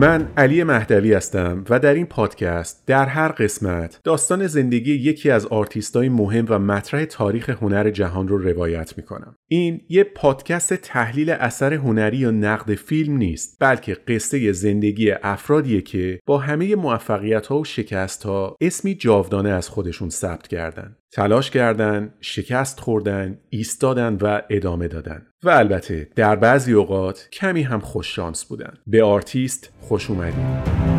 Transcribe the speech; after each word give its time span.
من 0.00 0.28
علی 0.36 0.64
مهدوی 0.64 1.12
هستم 1.12 1.64
و 1.70 1.78
در 1.78 1.94
این 1.94 2.06
پادکست 2.06 2.82
در 2.86 3.06
هر 3.06 3.28
قسمت 3.28 4.00
داستان 4.04 4.46
زندگی 4.46 4.94
یکی 4.94 5.30
از 5.30 5.46
آرتیستای 5.46 6.08
مهم 6.08 6.46
و 6.48 6.58
مطرح 6.58 7.04
تاریخ 7.04 7.50
هنر 7.50 7.90
جهان 7.90 8.28
رو 8.28 8.38
روایت 8.38 8.96
می‌کنم. 8.96 9.36
این 9.48 9.80
یه 9.88 10.04
پادکست 10.04 10.74
تحلیل 10.74 11.30
اثر 11.30 11.74
هنری 11.74 12.16
یا 12.16 12.30
نقد 12.30 12.74
فیلم 12.74 13.16
نیست 13.16 13.56
بلکه 13.60 13.94
قصه 13.94 14.52
زندگی 14.52 15.10
افرادیه 15.10 15.80
که 15.80 16.20
با 16.26 16.38
همه 16.38 16.76
موفقیت 16.76 17.46
ها 17.46 17.58
و 17.58 17.64
شکست 17.64 18.22
ها 18.22 18.56
اسمی 18.60 18.94
جاودانه 18.94 19.50
از 19.50 19.68
خودشون 19.68 20.08
ثبت 20.08 20.48
کردن. 20.48 20.96
تلاش 21.12 21.50
کردن، 21.50 22.14
شکست 22.20 22.80
خوردن، 22.80 23.38
ایستادن 23.50 24.18
و 24.20 24.40
ادامه 24.50 24.88
دادن. 24.88 25.26
و 25.42 25.48
البته 25.48 26.08
در 26.16 26.36
بعضی 26.36 26.72
اوقات 26.72 27.28
کمی 27.32 27.62
هم 27.62 27.80
خوش 27.80 28.16
شانس 28.16 28.44
بودن. 28.44 28.74
به 28.86 29.04
آرتیست 29.04 29.72
خوش 29.80 30.10
اومدید. 30.10 30.97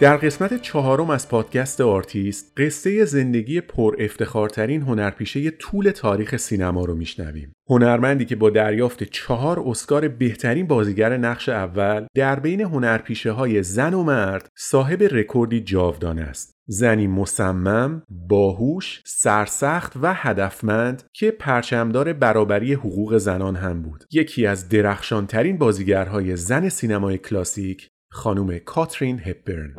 در 0.00 0.16
قسمت 0.16 0.62
چهارم 0.62 1.10
از 1.10 1.28
پادکست 1.28 1.80
آرتیست 1.80 2.52
قصه 2.56 3.04
زندگی 3.04 3.60
پر 3.60 3.96
افتخارترین 3.98 4.82
هنرپیشه 4.82 5.50
طول 5.50 5.90
تاریخ 5.90 6.36
سینما 6.36 6.84
رو 6.84 6.94
میشنویم. 6.94 7.52
هنرمندی 7.68 8.24
که 8.24 8.36
با 8.36 8.50
دریافت 8.50 9.04
چهار 9.04 9.60
اسکار 9.66 10.08
بهترین 10.08 10.66
بازیگر 10.66 11.16
نقش 11.16 11.48
اول 11.48 12.06
در 12.14 12.40
بین 12.40 12.60
هنرپیشه 12.60 13.30
های 13.30 13.62
زن 13.62 13.94
و 13.94 14.02
مرد 14.02 14.48
صاحب 14.56 15.02
رکوردی 15.02 15.60
جاودانه 15.60 16.22
است. 16.22 16.54
زنی 16.66 17.06
مصمم، 17.06 18.02
باهوش، 18.28 19.02
سرسخت 19.06 19.92
و 20.02 20.14
هدفمند 20.14 21.02
که 21.12 21.30
پرچمدار 21.30 22.12
برابری 22.12 22.72
حقوق 22.72 23.16
زنان 23.16 23.56
هم 23.56 23.82
بود. 23.82 24.04
یکی 24.12 24.46
از 24.46 24.68
درخشانترین 24.68 25.58
بازیگرهای 25.58 26.36
زن 26.36 26.68
سینمای 26.68 27.18
کلاسیک 27.18 27.90
خانم 28.12 28.58
کاترین 28.58 29.18
هپبرن. 29.18 29.74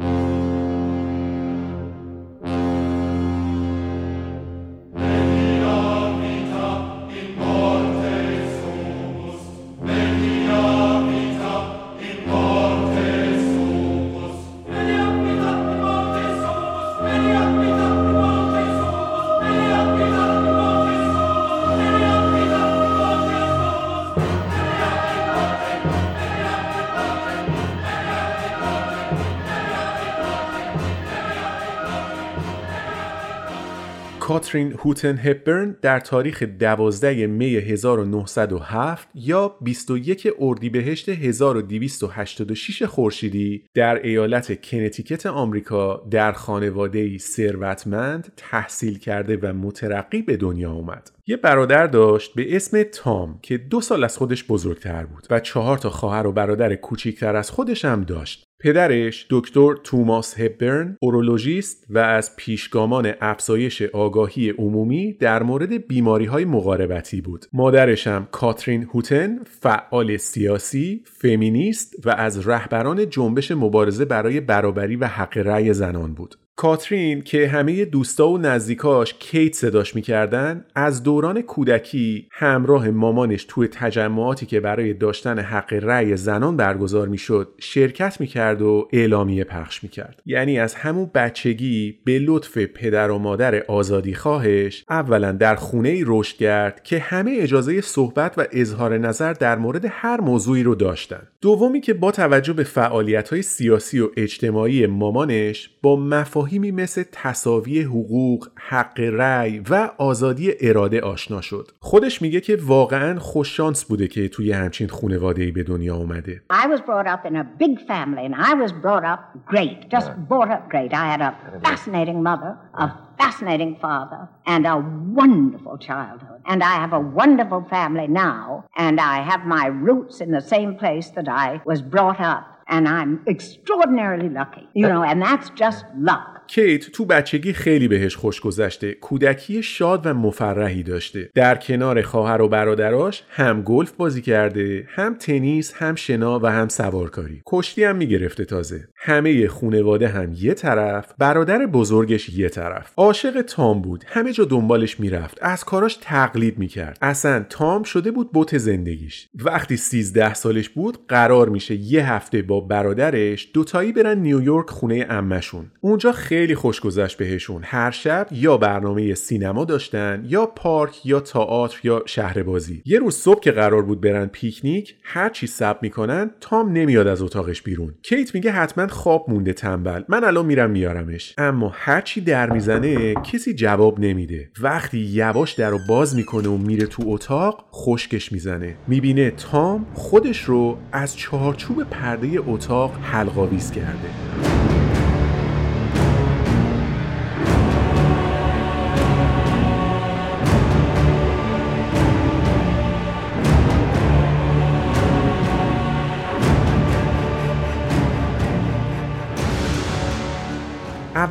کاترین 34.51 34.73
هوتن 34.79 35.17
هپبرن 35.17 35.75
در 35.81 35.99
تاریخ 35.99 36.43
12 36.43 37.27
می 37.27 37.55
1907 37.55 39.07
یا 39.15 39.55
21 39.61 40.27
اردیبهشت 40.39 41.09
1286 41.09 42.83
خورشیدی 42.83 43.63
در 43.73 44.01
ایالت 44.03 44.61
کنتیکت 44.61 45.25
آمریکا 45.25 46.07
در 46.11 46.31
خانواده 46.31 47.17
ثروتمند 47.17 48.33
تحصیل 48.37 48.99
کرده 48.99 49.37
و 49.37 49.53
مترقی 49.53 50.21
به 50.21 50.37
دنیا 50.37 50.71
آمد. 50.71 51.11
یه 51.27 51.37
برادر 51.37 51.87
داشت 51.87 52.33
به 52.33 52.55
اسم 52.55 52.83
تام 52.83 53.39
که 53.41 53.57
دو 53.57 53.81
سال 53.81 54.03
از 54.03 54.17
خودش 54.17 54.43
بزرگتر 54.43 55.05
بود 55.05 55.27
و 55.29 55.39
چهار 55.39 55.77
تا 55.77 55.89
خواهر 55.89 56.27
و 56.27 56.31
برادر 56.31 56.75
کوچیکتر 56.75 57.35
از 57.35 57.51
خودش 57.51 57.85
هم 57.85 58.03
داشت. 58.03 58.50
پدرش 58.63 59.27
دکتر 59.29 59.75
توماس 59.83 60.39
هبرن 60.39 60.97
اورولوژیست 60.99 61.85
و 61.89 61.97
از 61.97 62.35
پیشگامان 62.35 63.13
افزایش 63.21 63.81
آگاهی 63.81 64.49
عمومی 64.49 65.13
در 65.13 65.43
مورد 65.43 65.87
بیماری 65.87 66.25
های 66.25 66.45
مقاربتی 66.45 67.21
بود. 67.21 67.45
مادرش 67.53 68.07
هم 68.07 68.27
کاترین 68.31 68.83
هوتن 68.83 69.39
فعال 69.43 70.17
سیاسی، 70.17 71.03
فمینیست 71.05 71.95
و 72.05 72.09
از 72.09 72.47
رهبران 72.47 73.09
جنبش 73.09 73.51
مبارزه 73.51 74.05
برای 74.05 74.39
برابری 74.39 74.95
و 74.95 75.05
حق 75.05 75.37
رأی 75.37 75.73
زنان 75.73 76.13
بود. 76.13 76.35
کاترین 76.55 77.21
که 77.21 77.47
همه 77.47 77.85
دوستا 77.85 78.29
و 78.29 78.37
نزدیکاش 78.37 79.13
کیت 79.19 79.55
صداش 79.55 79.95
می‌کردن 79.95 80.65
از 80.75 81.03
دوران 81.03 81.41
کودکی 81.41 82.27
همراه 82.31 82.89
مامانش 82.89 83.45
توی 83.49 83.67
تجمعاتی 83.67 84.45
که 84.45 84.59
برای 84.59 84.93
داشتن 84.93 85.39
حق 85.39 85.73
رأی 85.73 86.17
زنان 86.17 86.57
برگزار 86.57 87.07
می‌شد 87.07 87.53
شرکت 87.59 88.21
می‌کرد 88.21 88.61
و 88.61 88.87
اعلامیه 88.93 89.43
پخش 89.43 89.83
می‌کرد. 89.83 90.21
یعنی 90.25 90.59
از 90.59 90.75
همون 90.75 91.11
بچگی 91.13 91.99
به 92.05 92.19
لطف 92.19 92.57
پدر 92.57 93.11
و 93.11 93.17
مادر 93.17 93.63
آزادی 93.63 94.13
خواهش 94.13 94.85
اولا 94.89 95.31
در 95.31 95.55
خونه 95.55 96.03
رشد 96.05 96.37
کرد 96.37 96.83
که 96.83 96.99
همه 96.99 97.37
اجازه 97.39 97.81
صحبت 97.81 98.33
و 98.37 98.45
اظهار 98.51 98.97
نظر 98.97 99.33
در 99.33 99.57
مورد 99.57 99.85
هر 99.89 100.21
موضوعی 100.21 100.63
رو 100.63 100.75
داشتن. 100.75 101.27
دومی 101.41 101.81
که 101.81 101.93
با 101.93 102.11
توجه 102.11 102.53
به 102.53 102.63
فعالیت 102.63 103.29
های 103.29 103.41
سیاسی 103.41 103.99
و 103.99 104.09
اجتماعی 104.17 104.85
مامانش 104.85 105.69
با 105.81 105.95
مفاهیم 105.95 106.40
مفاهیمی 106.41 106.71
مثل 106.71 107.03
تصاوی 107.11 107.81
حقوق، 107.81 108.47
حق 108.55 108.99
رأی 108.99 109.59
و 109.69 109.89
آزادی 109.97 110.51
اراده 110.61 111.01
آشنا 111.01 111.41
شد. 111.41 111.71
خودش 111.79 112.21
میگه 112.21 112.41
که 112.41 112.57
واقعا 112.65 113.19
خوششانس 113.19 113.85
بوده 113.85 114.07
که 114.07 114.29
توی 114.29 114.51
همچین 114.51 114.87
خانواده‌ای 114.87 115.51
به 115.51 115.63
دنیا 115.63 115.95
اومده. 115.95 116.41
I 116.53 116.67
was 116.67 116.79
brought 116.79 117.07
up 117.07 117.31
in 117.31 117.35
a 117.35 117.45
big 117.63 117.79
family 117.87 118.25
and 118.25 118.35
I 118.35 118.53
was 118.63 118.71
brought 118.71 119.05
up 119.13 119.19
great, 119.45 119.79
just 119.95 120.09
brought 120.29 120.51
up 120.55 120.63
great. 120.69 120.91
I 120.93 121.05
had 121.13 121.21
a 121.21 121.31
fascinating 121.63 122.19
mother, 122.29 122.51
a 122.73 122.87
fascinating 123.21 123.73
father 123.85 124.21
and 124.53 124.63
a 124.75 124.77
wonderful 125.21 125.75
childhood. 125.89 126.39
And 126.51 126.59
I 126.73 126.75
have 126.83 126.93
a 127.01 127.03
wonderful 127.21 127.61
family 127.77 128.07
now 128.27 128.41
and 128.85 128.95
I 129.13 129.15
have 129.31 129.41
my 129.57 129.65
roots 129.87 130.15
in 130.25 130.29
the 130.37 130.45
same 130.53 130.71
place 130.83 131.07
that 131.17 131.29
I 131.45 131.49
was 131.71 131.79
brought 131.95 132.21
up 132.33 132.43
and 132.75 132.83
I'm 132.87 133.11
extraordinarily 133.35 134.29
lucky, 134.41 134.65
you 134.79 134.87
know, 134.91 135.03
and 135.09 135.17
that's 135.27 135.49
just 135.63 135.81
luck. 136.09 136.30
کیت 136.53 136.91
تو 136.91 137.05
بچگی 137.05 137.53
خیلی 137.53 137.87
بهش 137.87 138.15
خوش 138.15 138.41
گذشته 138.41 138.93
کودکی 138.93 139.63
شاد 139.63 140.05
و 140.05 140.13
مفرحی 140.13 140.83
داشته. 140.83 141.29
در 141.35 141.55
کنار 141.55 142.01
خواهر 142.01 142.41
و 142.41 142.47
برادراش 142.47 143.23
هم 143.29 143.61
گلف 143.61 143.91
بازی 143.91 144.21
کرده 144.21 144.85
هم 144.89 145.13
تنیس 145.13 145.73
هم 145.73 145.95
شنا 145.95 146.39
و 146.39 146.45
هم 146.45 146.67
سوارکاری. 146.67 147.41
کشتی 147.45 147.83
هم 147.83 147.95
می‌گرفته 147.95 148.45
تازه. 148.45 148.87
همه 148.95 149.47
خونواده 149.47 150.07
هم 150.07 150.33
یه 150.35 150.53
طرف 150.53 151.13
برادر 151.17 151.65
بزرگش 151.65 152.29
یه 152.29 152.49
طرف. 152.49 152.93
عاشق 152.97 153.41
تام 153.41 153.81
بود. 153.81 154.03
همه 154.07 154.33
جا 154.33 154.45
دنبالش 154.45 154.99
می‌رفت. 154.99 155.37
از 155.41 155.63
کاراش 155.63 155.97
تقلید 156.01 156.59
می‌کرد. 156.59 156.97
اصلا 157.01 157.45
تام 157.49 157.83
شده 157.83 158.11
بود 158.11 158.31
بوت 158.31 158.57
زندگیش. 158.57 159.27
وقتی 159.35 159.77
13 159.77 160.33
سالش 160.33 160.69
بود 160.69 160.97
قرار 161.07 161.49
میشه 161.49 161.75
یه 161.75 162.13
هفته 162.13 162.41
با 162.41 162.59
برادرش 162.59 163.49
دوتایی 163.53 163.91
برن 163.91 164.17
نیویورک 164.17 164.69
خونه 164.69 165.05
امشون 165.09 165.71
اونجا 165.81 166.11
خیلی 166.11 166.40
خیلی 166.41 166.55
خوش 166.55 166.79
گذشت 166.79 167.17
بهشون. 167.17 167.61
هر 167.65 167.91
شب 167.91 168.27
یا 168.31 168.57
برنامه 168.57 169.13
سینما 169.13 169.65
داشتن 169.65 170.23
یا 170.27 170.45
پارک 170.45 171.05
یا 171.05 171.19
تئاتر 171.19 171.79
یا 171.83 172.03
شهر 172.05 172.43
بازی 172.43 172.81
یه 172.85 172.99
روز 172.99 173.15
صبح 173.15 173.39
که 173.39 173.51
قرار 173.51 173.81
بود 173.81 174.01
برن 174.01 174.25
پیکنیک 174.25 174.95
هر 175.03 175.29
چی 175.29 175.47
سب 175.47 175.77
می‌کنن 175.81 176.31
تام 176.39 176.71
نمیاد 176.71 177.07
از 177.07 177.21
اتاقش 177.21 177.61
بیرون. 177.61 177.93
کیت 178.03 178.35
میگه 178.35 178.51
حتما 178.51 178.87
خواب 178.87 179.25
مونده 179.29 179.53
تنبل. 179.53 180.01
من 180.07 180.23
الان 180.23 180.45
میرم 180.45 180.71
میارمش. 180.71 181.33
اما 181.37 181.71
هر 181.75 182.01
چی 182.01 182.21
در 182.21 182.49
می‌زنه 182.49 183.13
کسی 183.13 183.53
جواب 183.53 183.99
نمیده. 183.99 184.49
وقتی 184.61 184.99
یواش 184.99 185.53
در 185.53 185.69
رو 185.69 185.79
باز 185.87 186.15
می‌کنه 186.15 186.49
و 186.49 186.57
میره 186.57 186.87
تو 186.87 187.03
اتاق 187.05 187.65
خشکش 187.73 188.31
می‌زنه. 188.31 188.75
می‌بینه 188.87 189.31
تام 189.31 189.85
خودش 189.93 190.43
رو 190.43 190.77
از 190.91 191.17
چهارچوب 191.17 191.83
پرده 191.83 192.29
اتاق 192.47 192.97
حلقاویز 193.01 193.71
کرده. 193.71 194.60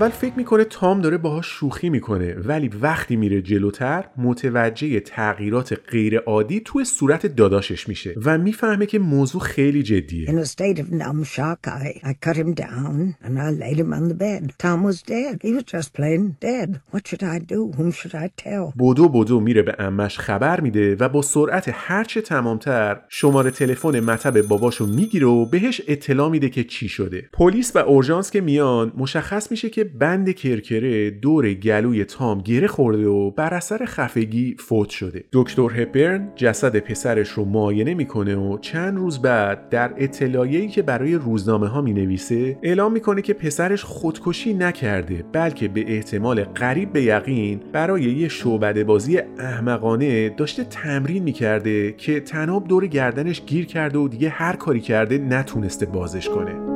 اول 0.00 0.10
فکر 0.10 0.34
می‌کنه 0.36 0.64
تام 0.64 1.00
داره 1.00 1.18
باهاش 1.18 1.46
شوخی 1.46 1.90
می‌کنه 1.90 2.34
ولی 2.34 2.68
وقتی 2.68 3.16
میره 3.16 3.42
جلوتر 3.42 4.04
متوجه 4.16 5.00
تغییرات 5.00 5.78
غیر 5.90 6.18
عادی 6.18 6.60
توی 6.60 6.84
صورت 6.84 7.26
داداشش 7.26 7.88
میشه 7.88 8.14
و 8.24 8.38
می‌فهمه 8.38 8.86
که 8.86 8.98
موضوع 8.98 9.40
خیلی 9.40 9.82
جدیه 9.82 10.26
In 10.26 10.44
a 10.44 10.48
state 10.48 10.78
of 10.78 10.86
numb 10.92 11.24
shock, 11.24 11.68
I, 11.68 12.08
I 12.08 12.12
cut 12.26 12.36
him 12.36 12.54
down 12.54 13.14
and 13.24 13.38
I 13.38 13.50
laid 13.62 13.78
him 13.78 13.92
on 13.92 14.08
the 14.08 14.14
bed. 14.14 14.52
Tom 14.58 14.82
was 14.88 15.02
dead. 15.02 15.34
He 15.42 15.52
was 15.52 15.64
just 15.74 15.92
plain 15.92 16.36
dead. 16.40 16.80
What 16.92 17.02
should 17.08 17.24
I 17.34 17.38
do? 17.54 17.60
Whom 17.78 17.92
should 17.92 18.14
I 18.14 18.28
tell? 18.44 18.72
بدو 18.78 19.08
بدو 19.08 19.40
میره 19.40 19.62
به 19.62 19.74
امش 19.78 20.18
خبر 20.18 20.60
میده 20.60 20.96
و 21.00 21.08
با 21.08 21.22
سرعت 21.22 21.70
هرچه 21.72 22.20
تمامتر 22.20 23.00
شماره 23.08 23.50
تلفن 23.50 24.00
مطب 24.00 24.42
باباشو 24.42 24.86
می‌گیره 24.86 25.26
و 25.26 25.46
بهش 25.46 25.80
اطلاع 25.88 26.30
میده 26.30 26.48
که 26.48 26.64
چی 26.64 26.88
شده 26.88 27.28
پلیس 27.32 27.76
و 27.76 27.78
اورژانس 27.78 28.30
که 28.30 28.40
میان 28.40 28.92
مشخص 28.96 29.50
میشه 29.50 29.70
که 29.70 29.89
بند 29.98 30.30
کرکره 30.30 31.10
دور 31.10 31.52
گلوی 31.52 32.04
تام 32.04 32.40
گره 32.40 32.66
خورده 32.66 33.06
و 33.06 33.30
بر 33.30 33.54
اثر 33.54 33.84
خفگی 33.84 34.56
فوت 34.58 34.88
شده. 34.88 35.24
دکتر 35.32 35.82
هپرن 35.82 36.32
جسد 36.36 36.76
پسرش 36.76 37.28
رو 37.28 37.44
معاینه 37.44 37.94
می‌کنه 37.94 38.36
و 38.36 38.58
چند 38.58 38.98
روز 38.98 39.22
بعد 39.22 39.68
در 39.68 39.94
اطلاعیه‌ای 39.96 40.68
که 40.68 40.82
برای 40.82 41.14
روزنامه 41.14 41.68
ها 41.68 41.80
می 41.80 41.92
نویسه 41.92 42.58
اعلام 42.62 42.92
می‌کنه 42.92 43.22
که 43.22 43.34
پسرش 43.34 43.84
خودکشی 43.84 44.54
نکرده 44.54 45.24
بلکه 45.32 45.68
به 45.68 45.84
احتمال 45.94 46.44
قریب 46.44 46.92
به 46.92 47.02
یقین 47.02 47.60
برای 47.72 48.02
یه 48.02 48.28
شعبده 48.28 48.84
بازی 48.84 49.18
احمقانه 49.38 50.28
داشته 50.28 50.64
تمرین 50.64 51.22
می‌کرده 51.22 51.92
که 51.92 52.20
تناب 52.20 52.68
دور 52.68 52.86
گردنش 52.86 53.42
گیر 53.46 53.66
کرده 53.66 53.98
و 53.98 54.08
دیگه 54.08 54.28
هر 54.28 54.56
کاری 54.56 54.80
کرده 54.80 55.18
نتونسته 55.18 55.86
بازش 55.86 56.28
کنه. 56.28 56.69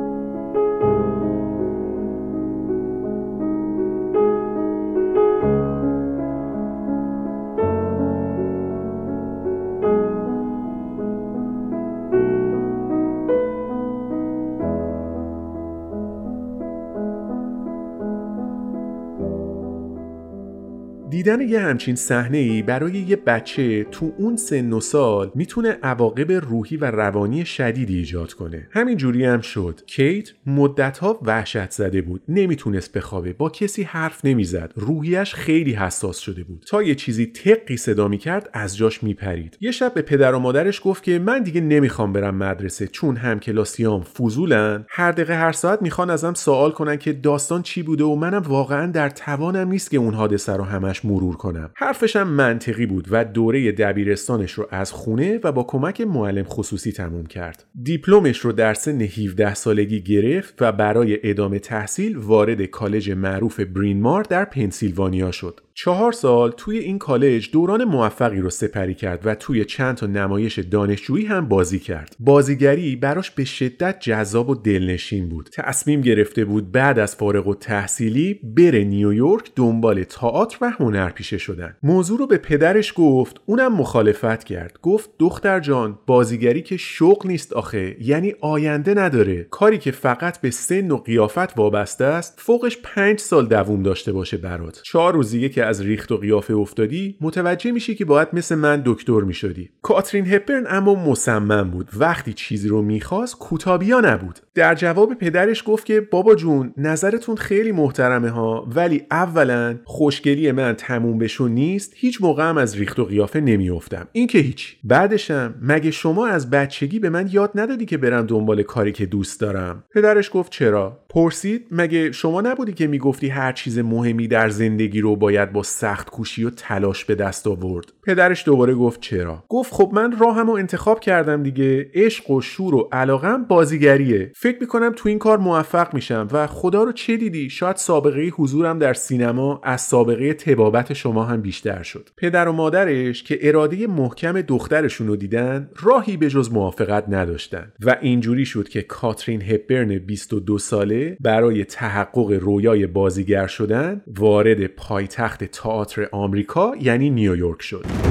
دیدن 21.25 21.41
یه 21.41 21.59
همچین 21.59 21.95
صحنه 21.95 22.37
ای 22.37 22.61
برای 22.61 22.93
یه 22.93 23.15
بچه 23.15 23.83
تو 23.83 24.13
اون 24.17 24.37
سن 24.37 24.73
و 24.73 24.79
سال 24.79 25.31
می‌تونه 25.35 25.77
عواقب 25.83 26.31
روحی 26.31 26.77
و 26.77 26.91
روانی 26.91 27.45
شدیدی 27.45 27.97
ایجاد 27.97 28.33
کنه. 28.33 28.67
همین 28.71 28.97
جوری 28.97 29.25
هم 29.25 29.41
شد. 29.41 29.81
کیت 29.87 30.29
مدتها 30.45 31.19
وحشت 31.21 31.71
زده 31.71 32.01
بود. 32.01 32.21
نمی‌تونست 32.27 32.97
بخوابه. 32.97 33.33
با 33.33 33.49
کسی 33.49 33.83
حرف 33.83 34.25
نمی‌زد. 34.25 34.73
روحیش 34.75 35.33
خیلی 35.33 35.73
حساس 35.73 36.19
شده 36.19 36.43
بود. 36.43 36.63
تا 36.67 36.83
یه 36.83 36.95
چیزی 36.95 37.25
تقی 37.25 37.77
صدا 37.77 38.07
می‌کرد 38.07 38.49
از 38.53 38.77
جاش 38.77 39.03
میپرید. 39.03 39.57
یه 39.61 39.71
شب 39.71 39.93
به 39.93 40.01
پدر 40.01 40.33
و 40.33 40.39
مادرش 40.39 40.81
گفت 40.83 41.03
که 41.03 41.19
من 41.19 41.43
دیگه 41.43 41.61
نمی‌خوام 41.61 42.13
برم 42.13 42.35
مدرسه 42.35 42.87
چون 42.87 43.15
هم 43.15 43.39
کلاسیام 43.39 44.01
فضولن. 44.01 44.85
هر 44.89 45.11
دقیقه 45.11 45.35
هر 45.35 45.51
ساعت 45.51 45.81
می‌خوان 45.81 46.09
ازم 46.09 46.33
سوال 46.33 46.71
کنن 46.71 46.97
که 46.97 47.13
داستان 47.13 47.61
چی 47.61 47.83
بوده 47.83 48.03
و 48.03 48.15
منم 48.15 48.41
واقعا 48.41 48.91
در 48.91 49.09
توانم 49.09 49.67
نیست 49.67 49.91
که 49.91 49.97
اون 49.97 50.13
حادثه 50.13 50.53
رو 50.53 50.63
همش 50.63 51.05
مرور 51.15 51.35
کنم 51.35 51.69
حرفش 51.75 52.15
هم 52.15 52.27
منطقی 52.27 52.85
بود 52.85 53.07
و 53.11 53.25
دوره 53.25 53.71
دبیرستانش 53.71 54.51
رو 54.51 54.67
از 54.71 54.91
خونه 54.91 55.39
و 55.43 55.51
با 55.51 55.63
کمک 55.63 56.01
معلم 56.01 56.43
خصوصی 56.43 56.91
تموم 56.91 57.25
کرد 57.25 57.65
دیپلمش 57.83 58.39
رو 58.39 58.51
در 58.51 58.73
سن 58.73 59.01
17 59.01 59.53
سالگی 59.53 60.01
گرفت 60.01 60.61
و 60.61 60.71
برای 60.71 61.29
ادامه 61.29 61.59
تحصیل 61.59 62.17
وارد 62.17 62.61
کالج 62.65 63.11
معروف 63.11 63.59
برینمار 63.59 64.23
در 64.23 64.45
پنسیلوانیا 64.45 65.31
شد 65.31 65.61
چهار 65.77 66.11
سال 66.11 66.51
توی 66.51 66.77
این 66.77 66.99
کالج 66.99 67.51
دوران 67.51 67.83
موفقی 67.83 68.39
رو 68.39 68.49
سپری 68.49 68.93
کرد 68.93 69.21
و 69.25 69.35
توی 69.35 69.65
چند 69.65 69.95
تا 69.95 70.05
نمایش 70.05 70.59
دانشجویی 70.59 71.25
هم 71.25 71.47
بازی 71.47 71.79
کرد. 71.79 72.15
بازیگری 72.19 72.95
براش 72.95 73.31
به 73.31 73.45
شدت 73.45 73.99
جذاب 73.99 74.49
و 74.49 74.55
دلنشین 74.55 75.29
بود. 75.29 75.49
تصمیم 75.53 76.01
گرفته 76.01 76.45
بود 76.45 76.71
بعد 76.71 76.99
از 76.99 77.15
فارغ 77.15 77.47
و 77.47 77.55
تحصیلی 77.55 78.39
بره 78.43 78.83
نیویورک 78.83 79.51
دنبال 79.55 80.03
تئاتر 80.03 80.57
و 80.61 80.69
هنرپیشه 81.05 81.37
شدن. 81.37 81.75
موضوع 81.83 82.19
رو 82.19 82.27
به 82.27 82.37
پدرش 82.37 82.93
گفت، 82.95 83.41
اونم 83.45 83.75
مخالفت 83.75 84.43
کرد. 84.43 84.79
گفت 84.81 85.09
دختر 85.19 85.59
جان 85.59 85.99
بازیگری 86.07 86.61
که 86.61 86.77
شغل 86.77 87.29
نیست 87.29 87.53
آخه، 87.53 87.97
یعنی 88.01 88.33
آینده 88.41 88.93
نداره. 88.93 89.43
کاری 89.43 89.77
که 89.77 89.91
فقط 89.91 90.41
به 90.41 90.51
سن 90.51 90.91
و 90.91 90.97
قیافت 90.97 91.57
وابسته 91.57 92.05
است، 92.05 92.33
فوقش 92.37 92.77
پنج 92.83 93.19
سال 93.19 93.47
دووم 93.47 93.83
داشته 93.83 94.11
باشه 94.11 94.37
برات. 94.37 94.81
چهار 94.83 95.13
روزیه 95.13 95.49
که 95.49 95.65
از 95.65 95.81
ریخت 95.81 96.11
و 96.11 96.17
قیافه 96.17 96.53
افتادی 96.53 97.17
متوجه 97.21 97.71
میشی 97.71 97.95
که 97.95 98.05
باید 98.05 98.27
مثل 98.33 98.55
من 98.55 98.81
دکتر 98.85 99.21
می‌شدی 99.21 99.69
کاترین 99.81 100.27
هپرن 100.27 100.65
اما 100.69 100.95
مصمم 100.95 101.71
بود 101.71 101.89
وقتی 101.97 102.33
چیزی 102.33 102.67
رو 102.67 102.81
می‌خواست 102.81 103.37
کوتابیا 103.37 103.99
نبود 103.99 104.39
در 104.55 104.75
جواب 104.75 105.13
پدرش 105.13 105.63
گفت 105.67 105.85
که 105.85 106.01
بابا 106.01 106.35
جون 106.35 106.73
نظرتون 106.77 107.35
خیلی 107.35 107.71
محترمه 107.71 108.29
ها 108.29 108.67
ولی 108.75 109.03
اولا 109.11 109.79
خوشگلی 109.85 110.51
من 110.51 110.73
تموم 110.95 111.17
بشو 111.17 111.47
نیست 111.47 111.93
هیچ 111.95 112.21
موقع 112.21 112.49
هم 112.49 112.57
از 112.57 112.77
ریخت 112.77 112.99
و 112.99 113.05
قیافه 113.05 113.39
نمیافتم. 113.39 114.07
این 114.11 114.27
که 114.27 114.39
هیچ 114.39 114.75
بعدشم 114.83 115.55
مگه 115.61 115.91
شما 115.91 116.27
از 116.27 116.49
بچگی 116.49 116.99
به 116.99 117.09
من 117.09 117.29
یاد 117.31 117.51
ندادی 117.55 117.85
که 117.85 117.97
برم 117.97 118.25
دنبال 118.25 118.63
کاری 118.63 118.91
که 118.91 119.05
دوست 119.05 119.41
دارم؟ 119.41 119.83
پدرش 119.95 120.29
گفت 120.33 120.51
چرا؟ 120.51 120.99
پرسید 121.09 121.67
مگه 121.71 122.11
شما 122.11 122.41
نبودی 122.41 122.73
که 122.73 122.87
می‌گفتی 122.87 123.29
هر 123.29 123.51
چیز 123.51 123.79
مهمی 123.79 124.27
در 124.27 124.49
زندگی 124.49 125.01
رو 125.01 125.15
باید 125.15 125.51
با 125.51 125.63
سخت 125.63 126.09
کوشی 126.09 126.43
و 126.43 126.49
تلاش 126.49 127.05
به 127.05 127.15
دست 127.15 127.47
آورد؟ 127.47 127.93
پدرش 128.03 128.45
دوباره 128.45 128.73
گفت 128.73 128.99
چرا؟ 128.99 129.43
گفت 129.49 129.73
خب 129.73 129.91
من 129.93 130.17
راهمو 130.19 130.51
انتخاب 130.51 130.99
کردم 130.99 131.43
دیگه. 131.43 131.91
عشق 131.93 132.31
و 132.31 132.41
شور 132.41 132.75
و 132.75 132.89
علاقم 132.91 133.43
بازیگریه. 133.43 134.31
فکر 134.35 134.57
می‌کنم 134.61 134.93
تو 134.95 135.09
این 135.09 135.19
کار 135.19 135.37
موفق 135.37 135.93
میشم 135.93 136.27
و 136.31 136.47
خدا 136.47 136.83
رو 136.83 136.91
چه 136.91 137.17
دیدی؟ 137.17 137.49
شاید 137.49 137.75
سابقه 137.75 138.21
حضورم 138.21 138.79
در 138.79 138.93
سینما 138.93 139.61
از 139.63 139.81
سابقه 139.81 140.33
تبابت 140.33 140.84
شما 140.93 141.23
هم 141.23 141.41
بیشتر 141.41 141.83
شد. 141.83 142.09
پدر 142.17 142.47
و 142.47 142.51
مادرش 142.51 143.23
که 143.23 143.39
اراده 143.41 143.87
محکم 143.87 144.41
دخترشون 144.41 145.07
رو 145.07 145.15
دیدن 145.15 145.69
راهی 145.75 146.17
به 146.17 146.29
جز 146.29 146.51
موافقت 146.51 147.05
نداشتن. 147.09 147.71
و 147.81 147.97
اینجوری 148.01 148.45
شد 148.45 148.69
که 148.69 148.81
کاترین 148.81 149.41
هپبرن 149.41 149.97
22 149.97 150.57
ساله 150.57 151.17
برای 151.19 151.65
تحقق 151.65 152.31
رویای 152.41 152.87
بازیگر 152.87 153.47
شدن 153.47 154.01
وارد 154.07 154.67
پایتخت 154.67 155.43
تئاتر 155.43 156.07
آمریکا 156.11 156.73
یعنی 156.81 157.09
نیویورک 157.09 157.61
شد. 157.61 158.04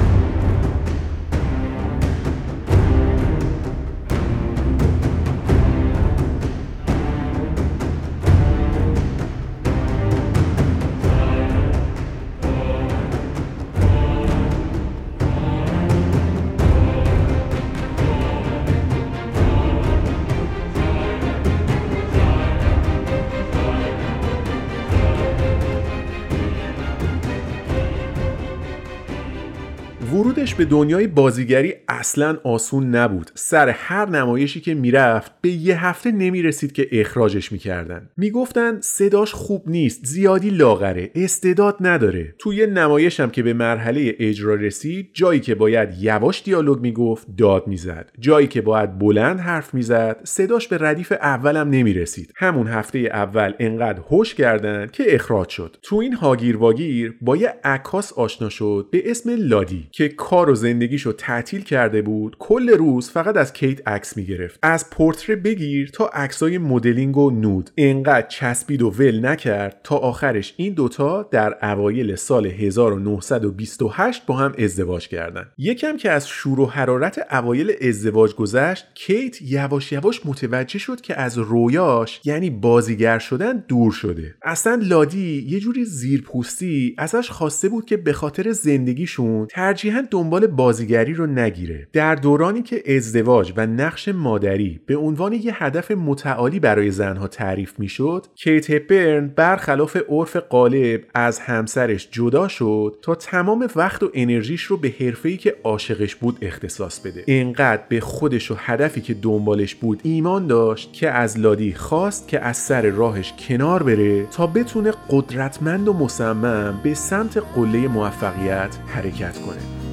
ورودش 30.45 30.55
به 30.55 30.65
دنیای 30.65 31.07
بازیگری 31.07 31.73
اصلا 31.87 32.37
آسون 32.43 32.95
نبود. 32.95 33.31
سر 33.35 33.69
هر 33.69 34.09
نمایشی 34.09 34.61
که 34.61 34.73
می‌رفت 34.73 35.31
به 35.41 35.49
یه 35.49 35.85
هفته 35.85 36.11
نمی‌رسید 36.11 36.71
که 36.71 36.87
اخراجش 36.91 37.51
می‌کردن. 37.51 38.09
می‌گفتن 38.17 38.77
صداش 38.81 39.33
خوب 39.33 39.63
نیست 39.69 40.05
زیادی 40.05 40.49
لاغره 40.49 41.11
استعداد 41.15 41.77
نداره. 41.79 42.35
توی 42.39 42.67
نمایشم 42.67 43.29
که 43.29 43.43
به 43.43 43.53
مرحله 43.53 44.15
اجرا 44.19 44.55
رسید 44.55 45.09
جایی 45.13 45.39
که 45.39 45.55
باید 45.55 45.89
یواش 45.99 46.43
دیالوگ 46.43 46.79
می‌گفت 46.79 47.27
داد 47.37 47.67
می‌زد. 47.67 48.11
جایی 48.19 48.47
که 48.47 48.61
باید 48.61 48.99
بلند 48.99 49.39
حرف 49.39 49.73
می‌زد 49.73 50.21
صداش 50.23 50.67
به 50.67 50.77
ردیف 50.77 51.11
اولم 51.11 51.69
نمی‌رسید. 51.69 52.33
همون 52.35 52.67
هفته 52.67 52.99
اول 52.99 53.53
انقدر 53.59 53.99
هوش 53.99 54.33
کردن 54.35 54.87
که 54.93 55.15
اخراج 55.15 55.49
شد. 55.49 55.77
تو 55.81 55.95
این 55.95 56.13
هاگیر 56.13 56.57
واگیر 56.57 57.13
با 57.21 57.37
یه 57.37 57.53
عکاس 57.63 58.13
آشنا 58.13 58.49
شد 58.49 58.87
به 58.91 59.11
اسم 59.11 59.29
لادی 59.37 59.87
که 59.91 60.09
کار 60.35 60.49
و 60.49 60.55
زندگیشو 60.55 61.11
تعطیل 61.11 61.63
کرده 61.63 62.01
بود 62.01 62.35
کل 62.39 62.69
روز 62.69 63.09
فقط 63.09 63.37
از 63.37 63.53
کیت 63.53 63.87
عکس 63.87 64.17
می‌گرفت. 64.17 64.59
از 64.61 64.89
پورتره 64.89 65.35
بگیر 65.35 65.89
تا 65.93 66.07
عکسای 66.07 66.57
مدلینگ 66.57 67.17
و 67.17 67.31
نود. 67.31 67.69
انقدر 67.77 68.27
چسبید 68.27 68.81
و 68.81 68.89
ول 68.89 69.25
نکرد 69.25 69.79
تا 69.83 69.95
آخرش 69.95 70.53
این 70.57 70.73
دوتا 70.73 71.23
در 71.31 71.71
اوایل 71.71 72.15
سال 72.15 72.45
1928 72.45 74.25
با 74.25 74.35
هم 74.35 74.53
ازدواج 74.57 75.07
کردند. 75.07 75.51
یکم 75.57 75.97
که 75.97 76.11
از 76.11 76.27
شور 76.27 76.59
و 76.59 76.65
حرارت 76.65 77.33
اوایل 77.33 77.71
ازدواج 77.81 78.35
گذشت 78.35 78.85
کیت 78.93 79.41
یواش 79.41 79.91
یواش 79.91 80.25
متوجه 80.25 80.79
شد 80.79 81.01
که 81.01 81.19
از 81.19 81.37
رویاش 81.37 82.21
یعنی 82.25 82.49
بازیگر 82.49 83.19
شدن 83.19 83.63
دور 83.67 83.91
شده. 83.91 84.35
اصلا 84.41 84.79
لادی 84.83 85.45
یه 85.49 85.59
جوری 85.59 85.85
زیرپوستی 85.85 86.95
ازش 86.97 87.29
خواسته 87.29 87.69
بود 87.69 87.85
که 87.85 87.97
به 87.97 88.13
خاطر 88.13 88.51
زندگیشون 88.51 89.47
ترجیحاً 89.47 90.01
دنبال 90.25 90.47
بازیگری 90.47 91.13
رو 91.13 91.25
نگیره. 91.25 91.87
در 91.93 92.15
دورانی 92.15 92.61
که 92.61 92.95
ازدواج 92.95 93.53
و 93.57 93.67
نقش 93.67 94.07
مادری 94.07 94.79
به 94.85 94.95
عنوان 94.95 95.33
یه 95.33 95.63
هدف 95.63 95.91
متعالی 95.91 96.59
برای 96.59 96.91
زنها 96.91 97.27
تعریف 97.27 97.79
می‌شد 97.79 98.25
کیت 98.35 98.69
هپبرن 98.69 99.27
برخلاف 99.27 99.97
عرف 100.09 100.35
غالب 100.35 101.01
از 101.15 101.39
همسرش 101.39 102.09
جدا 102.11 102.47
شد 102.47 102.95
تا 103.01 103.15
تمام 103.15 103.67
وقت 103.75 104.03
و 104.03 104.09
انرژیش 104.13 104.63
رو 104.63 104.77
به 104.77 104.93
حرفه‌ای 104.99 105.37
که 105.37 105.55
عاشقش 105.63 106.15
بود 106.15 106.37
اختصاص 106.41 106.99
بده. 106.99 107.23
اینقدر 107.25 107.81
به 107.89 107.99
خودش 107.99 108.51
و 108.51 108.55
هدفی 108.57 109.01
که 109.01 109.13
دنبالش 109.13 109.75
بود 109.75 109.99
ایمان 110.03 110.47
داشت 110.47 110.93
که 110.93 111.11
از 111.11 111.39
لادی 111.39 111.73
خواست 111.73 112.27
که 112.27 112.39
از 112.39 112.57
سر 112.57 112.81
راهش 112.81 113.33
کنار 113.49 113.83
بره 113.83 114.25
تا 114.25 114.47
بتونه 114.47 114.93
قدرتمند 115.09 115.87
و 115.87 115.93
مصمم 115.93 116.79
به 116.83 116.93
سمت 116.93 117.37
قله 117.55 117.87
موفقیت 117.87 118.77
حرکت 118.87 119.37
کنه. 119.37 119.84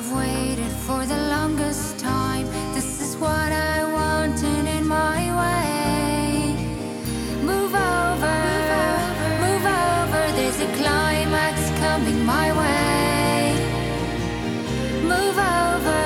I've 0.00 0.12
waited 0.12 0.72
for 0.86 1.04
the 1.04 1.20
longest 1.28 1.98
time. 1.98 2.46
This 2.72 3.02
is 3.02 3.16
what 3.18 3.52
I 3.52 3.84
wanted 3.84 4.64
in 4.76 4.86
my 4.88 5.20
way. 5.40 6.54
Move 7.42 7.74
over, 7.74 8.38
move 9.44 9.66
over. 9.82 10.22
There's 10.38 10.60
a 10.60 10.70
climax 10.80 11.70
coming 11.80 12.24
my 12.24 12.48
way. 12.60 13.52
Move 15.02 15.38
over, 15.38 16.00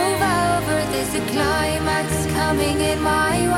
move 0.00 0.22
over. 0.42 0.76
There's 0.92 1.14
a 1.14 1.24
climax 1.32 2.26
coming 2.34 2.78
in 2.80 3.00
my 3.00 3.46
way. 3.46 3.51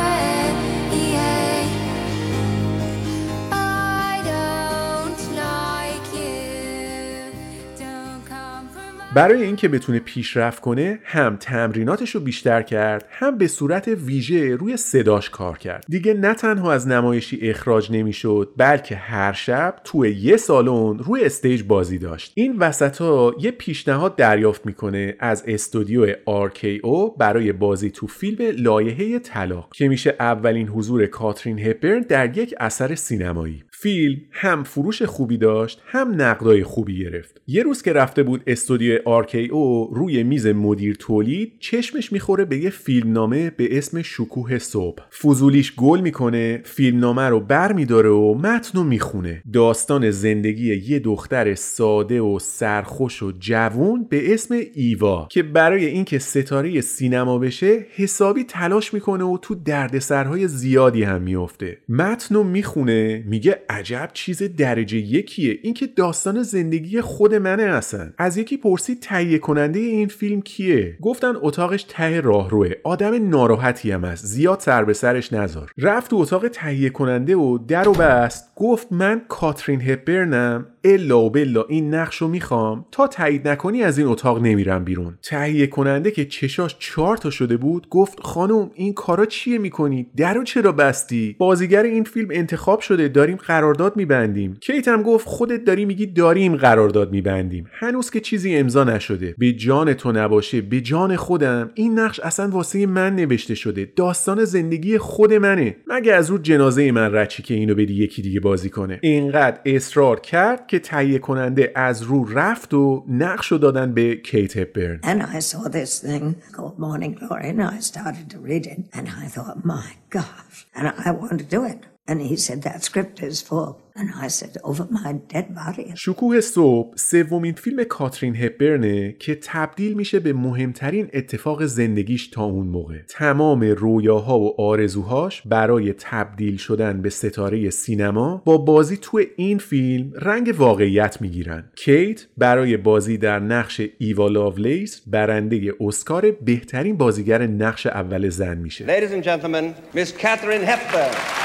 برای 9.15 9.43
اینکه 9.43 9.69
بتونه 9.69 9.99
پیشرفت 9.99 10.61
کنه 10.61 10.99
هم 11.05 11.37
تمریناتش 11.37 12.15
رو 12.15 12.21
بیشتر 12.21 12.63
کرد 12.63 13.07
هم 13.11 13.39
به 13.39 13.47
صورت 13.47 13.89
ویژه 13.89 14.57
روی 14.57 14.77
صداش 14.77 15.31
کار 15.31 15.59
کرد. 15.59 15.85
دیگه 15.89 16.15
نه 16.15 16.35
تنها 16.35 16.73
از 16.73 16.89
نمایشی 16.89 17.51
اخراج 17.51 17.93
نمی‌شد 17.93 18.53
بلکه 18.57 18.97
هر 18.97 19.33
شب 19.33 19.77
توی 19.85 20.11
یه 20.11 20.37
سالن 20.37 20.99
روی 20.99 21.25
stage 21.25 21.63
بازی 21.63 21.99
داشت. 21.99 22.33
این 22.35 22.57
وسط 22.59 22.97
ها 22.97 23.35
یه 23.41 23.51
پیشنهاد 23.51 24.17
دریافت 24.17 24.67
می‌کنه 24.67 25.17
از 25.21 25.45
استودیو 25.47 26.13
RKO 26.49 27.19
برای 27.19 27.53
بازی 27.53 27.91
تو 27.91 28.07
فیلم 28.07 28.39
لایحه 28.59 29.19
طلاق 29.19 29.69
که 29.75 29.89
میشه 29.89 30.17
اولین 30.21 30.69
حضور 30.69 31.07
کاترین 31.07 31.59
هپبرن 31.59 32.01
در 32.01 32.39
یک 32.39 32.55
اثر 32.61 32.95
سینمایی. 32.95 33.65
فیلم 33.77 34.21
هم 34.31 34.65
فروش 34.65 35.03
خوبی 35.03 35.39
داشت 35.39 35.83
هم 35.87 36.23
نقدای 36.23 36.65
خوبی 36.65 36.99
گرفت. 36.99 37.41
یه 37.47 37.63
روز 37.63 37.83
که 37.83 37.93
رفته 37.93 38.23
بود 38.23 38.43
استودیو 38.47 38.99
RKO 39.23 39.95
روی 39.95 40.23
میز 40.23 40.47
مدیر 40.47 40.95
تولید 40.95 41.53
چشمش 41.59 42.13
می‌خوره 42.13 42.45
به 42.45 42.59
یه 42.59 42.71
فیلمنامه 42.71 43.51
به 43.51 43.79
اسم 43.79 44.03
شکوه 44.03 44.59
صبح. 44.59 45.03
فضولیش 45.23 45.75
گل 45.75 46.01
می‌کنه 46.01 46.61
فیلمنامه 46.65 47.23
رو 47.23 47.41
بر 47.41 47.73
میداره 47.73 48.09
و 48.09 48.35
متن 48.35 48.79
رو 48.79 48.85
می‌خونه. 48.85 49.43
داستان 49.53 50.11
زندگی 50.11 50.75
یه 50.75 50.99
دختر 50.99 51.55
ساده 51.55 52.21
و 52.21 52.39
سرخوش 52.39 53.23
و 53.23 53.33
جوون 53.39 54.07
به 54.11 54.35
اسم 54.35 54.55
ایوا 54.75 55.29
که 55.31 55.43
برای 55.43 55.87
اینکه 55.87 56.19
ستاره 56.19 56.81
سینما 56.81 57.39
بشه 57.39 57.87
حسابی 57.95 58.45
تلاش 58.45 58.95
می‌کنه 58.95 59.25
و 59.25 59.39
تو 59.43 59.55
دردسرهای 59.55 60.49
زیادی 60.49 61.03
هم 61.03 61.23
میفته 61.23 61.79
متن 61.89 62.35
رو 62.35 62.45
می‌خونه 62.45 63.25
میگه 63.27 63.61
عجب 63.75 64.11
چیز 64.13 64.43
درجه 64.43 64.99
یکیه. 64.99 65.59
اینکه 65.63 65.87
داستان 65.87 66.43
زندگی 66.43 67.01
خود 67.01 67.35
منه 67.35 67.63
اصلا. 67.63 68.13
از 68.19 68.37
یکی 68.37 68.57
پرسید 68.57 69.01
تهیه 69.01 69.39
کننده 69.39 69.81
این 69.81 70.09
فیلم 70.09 70.43
کیه؟ 70.43 70.99
گفتن 71.03 71.33
اتاقش 71.41 71.87
ته 71.89 72.21
راهروه. 72.21 72.71
آدم 72.85 73.29
ناراحتی 73.29 73.91
هم 73.91 74.05
است 74.05 74.27
زیاد 74.27 74.61
سر 74.61 74.85
به 74.85 74.93
سرش 74.93 75.33
نذار. 75.33 75.71
رفت 75.79 76.11
تو 76.11 76.17
اتاق 76.17 76.49
تهیه 76.49 76.91
کننده 76.91 77.37
و 77.37 77.59
در 77.59 77.89
و 77.89 77.93
بست 77.93 78.55
گفت 78.57 78.93
من 78.93 79.23
کاترین 79.29 79.81
هپبرنم. 79.81 80.67
الا 80.85 81.21
و 81.21 81.31
بلا 81.31 81.65
این 81.69 81.95
نقش 81.95 82.17
رو 82.17 82.29
می‌خوام. 82.29 82.87
تا 82.93 83.07
تایید 83.07 83.49
نکنی 83.49 83.83
از 83.83 83.99
این 83.99 84.07
اتاق 84.07 84.43
نمیرم 84.43 84.85
بیرون. 84.85 85.19
تهیه 85.23 85.67
کننده 85.67 86.11
که 86.11 86.25
چشاش 86.25 86.77
چهار 86.79 87.17
تا 87.17 87.31
شده 87.31 87.57
بود 87.57 87.89
گفت 87.89 88.21
خانم 88.21 88.71
این 88.75 88.95
کارا 88.95 89.27
چیه 89.27 89.59
می‌کنی؟ 89.59 90.07
درو 90.17 90.45
چرا 90.45 90.73
بستی؟ 90.73 91.37
بازیگر 91.39 91.83
این 91.83 92.05
فیلم 92.05 92.29
انتخاب 92.31 92.81
شده 92.81 93.09
داریم 93.09 93.37
قرارداد 93.37 93.97
میبندیم. 93.97 94.57
کیت 94.61 94.89
هم 94.89 95.03
گفت 95.03 95.27
خودت 95.27 95.65
داری 95.65 95.85
میگی 95.85 96.07
داریم 96.07 96.57
قرارداد 96.57 97.13
میبندیم. 97.13 97.67
هنوز 97.73 98.11
که 98.11 98.21
چیزی 98.21 98.57
امضا 98.57 98.85
نشده. 98.85 99.35
به 99.39 99.53
جان 99.53 99.95
تو 99.95 100.13
نباشه 100.13 100.61
به 100.61 100.81
جان 100.81 101.17
خودم. 101.17 101.71
این 101.75 101.99
نقش 101.99 102.21
اصلا 102.21 102.49
واسه 102.49 102.87
من 102.87 103.17
نوشته 103.17 103.55
شده. 103.55 103.93
داستان 103.97 104.45
زندگی 104.45 104.99
خود 104.99 105.33
منه. 105.33 105.77
مگه 105.87 106.15
از 106.15 106.31
رو 106.31 106.39
جنازه 106.39 106.93
من 106.93 107.15
رچی 107.15 107.43
که 107.43 107.55
اینو 107.55 107.75
بدی 107.75 107.95
یکی 107.95 108.23
دیگه 108.23 108.41
بازی 108.41 108.71
کنه؟ 108.71 108.99
اینقدر 109.03 109.61
اصرار 109.65 110.21
کرد 110.21 110.67
که 110.75 110.81
تهیه 110.81 111.19
کننده 111.19 111.73
از 111.75 112.03
رو 112.03 112.25
رفت 112.25 112.75
و 112.75 113.05
نقش 113.09 113.53
رو 113.53 113.59
دادن 113.59 113.95
به 113.95 114.17
کیت 114.17 114.57
هپبرن 114.57 115.01
And 115.03 115.23
I 115.23 115.39
saw 115.39 115.69
this 115.69 116.01
thing 116.01 116.35
called 116.53 116.79
Morning 116.79 117.15
Glory 117.21 117.49
and 117.49 117.63
I 117.63 117.81
started 117.81 118.27
to 118.31 118.39
read 118.39 118.67
it 118.67 118.81
and 118.93 119.07
I 119.23 119.27
thought, 119.35 119.65
my 119.65 119.89
gosh, 120.11 120.67
and 120.75 120.87
I 121.07 121.11
want 121.11 121.39
to 121.39 121.57
do 121.57 121.65
it. 121.73 121.94
And 122.07 122.21
he 122.21 122.37
said, 122.37 122.61
that 122.63 122.85
script 122.85 123.23
is 123.23 123.41
full. 123.41 123.81
And 123.97 124.11
I 124.25 124.29
said, 124.29 124.59
over 124.63 124.87
my 124.91 125.13
dead 125.13 125.55
body. 125.55 125.95
شکوه 125.97 126.41
صبح 126.41 126.97
سومین 126.97 127.55
فیلم 127.55 127.85
کاترین 127.85 128.37
هپبرنه 128.37 129.13
که 129.19 129.39
تبدیل 129.43 129.95
میشه 129.95 130.21
به 130.21 130.33
مهمترین 130.33 131.11
اتفاق 131.13 131.65
زندگیش 131.65 132.29
تا 132.29 132.45
اون 132.45 132.67
موقع 132.67 132.99
تمام 133.09 133.65
رویاها 133.65 134.41
و 134.41 134.61
آرزوهاش 134.61 135.43
برای 135.47 135.93
تبدیل 135.99 136.57
شدن 136.57 137.03
به 137.03 137.11
ستاره 137.11 137.71
سینما 137.71 138.43
با 138.45 138.59
بازی 138.59 138.97
تو 138.97 139.21
این 139.37 139.59
فیلم 139.59 140.13
رنگ 140.15 140.55
واقعیت 140.59 141.21
می‌گیرن 141.21 141.71
کیت 141.77 142.27
برای 142.39 142.77
بازی 142.77 143.19
در 143.19 143.39
نقش 143.39 143.81
ایوا 143.99 144.29
لاولیس 144.29 145.03
برنده 145.07 145.73
اسکار 145.81 146.31
بهترین 146.31 146.97
بازیگر 146.97 147.47
نقش 147.47 147.87
اول 147.87 148.29
زن 148.29 148.59
میشه 148.59 148.87
Ladies 148.87 149.13
and 149.13 149.25
gentlemen, 149.25 149.97
Miss 149.97 150.13
Catherine 150.23 150.67
Hepburn. 150.67 151.44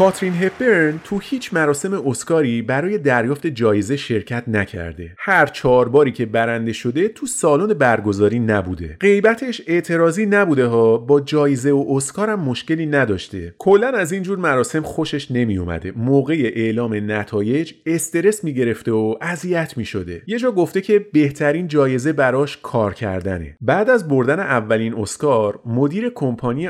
کاترین 0.00 0.34
هپبرن 0.34 1.00
تو 1.04 1.18
هیچ 1.18 1.54
مراسم 1.54 2.08
اسکاری 2.08 2.62
برای 2.62 2.98
دریافت 2.98 3.46
جایزه 3.46 3.96
شرکت 3.96 4.44
نکرده. 4.48 5.14
هر 5.18 5.46
چهار 5.46 5.88
باری 5.88 6.12
که 6.12 6.26
برنده 6.26 6.72
شده 6.72 7.08
تو 7.08 7.26
سالن 7.26 7.74
برگزاری 7.74 8.38
نبوده. 8.38 8.96
غیبتش 9.00 9.62
اعتراضی 9.66 10.26
نبوده 10.26 10.66
ها 10.66 10.98
با 10.98 11.20
جایزه 11.20 11.72
و 11.72 11.84
اسکارم 11.88 12.40
مشکلی 12.40 12.86
نداشته. 12.86 13.54
کلا 13.58 13.88
از 13.88 14.12
اینجور 14.12 14.38
مراسم 14.38 14.82
خوشش 14.82 15.30
نمی 15.30 15.58
اومده 15.58 15.92
موقع 15.96 16.52
اعلام 16.54 17.10
نتایج 17.10 17.72
استرس 17.86 18.44
می‌گرفته 18.44 18.92
و 18.92 19.14
اذیت 19.20 19.76
می 19.76 19.84
شده 19.84 20.22
یه 20.26 20.38
جا 20.38 20.52
گفته 20.52 20.80
که 20.80 21.06
بهترین 21.12 21.68
جایزه 21.68 22.12
براش 22.12 22.58
کار 22.62 22.94
کردنه. 22.94 23.56
بعد 23.60 23.90
از 23.90 24.08
بردن 24.08 24.40
اولین 24.40 24.94
اسکار 24.94 25.60
مدیر 25.66 26.12
کمپانی 26.14 26.66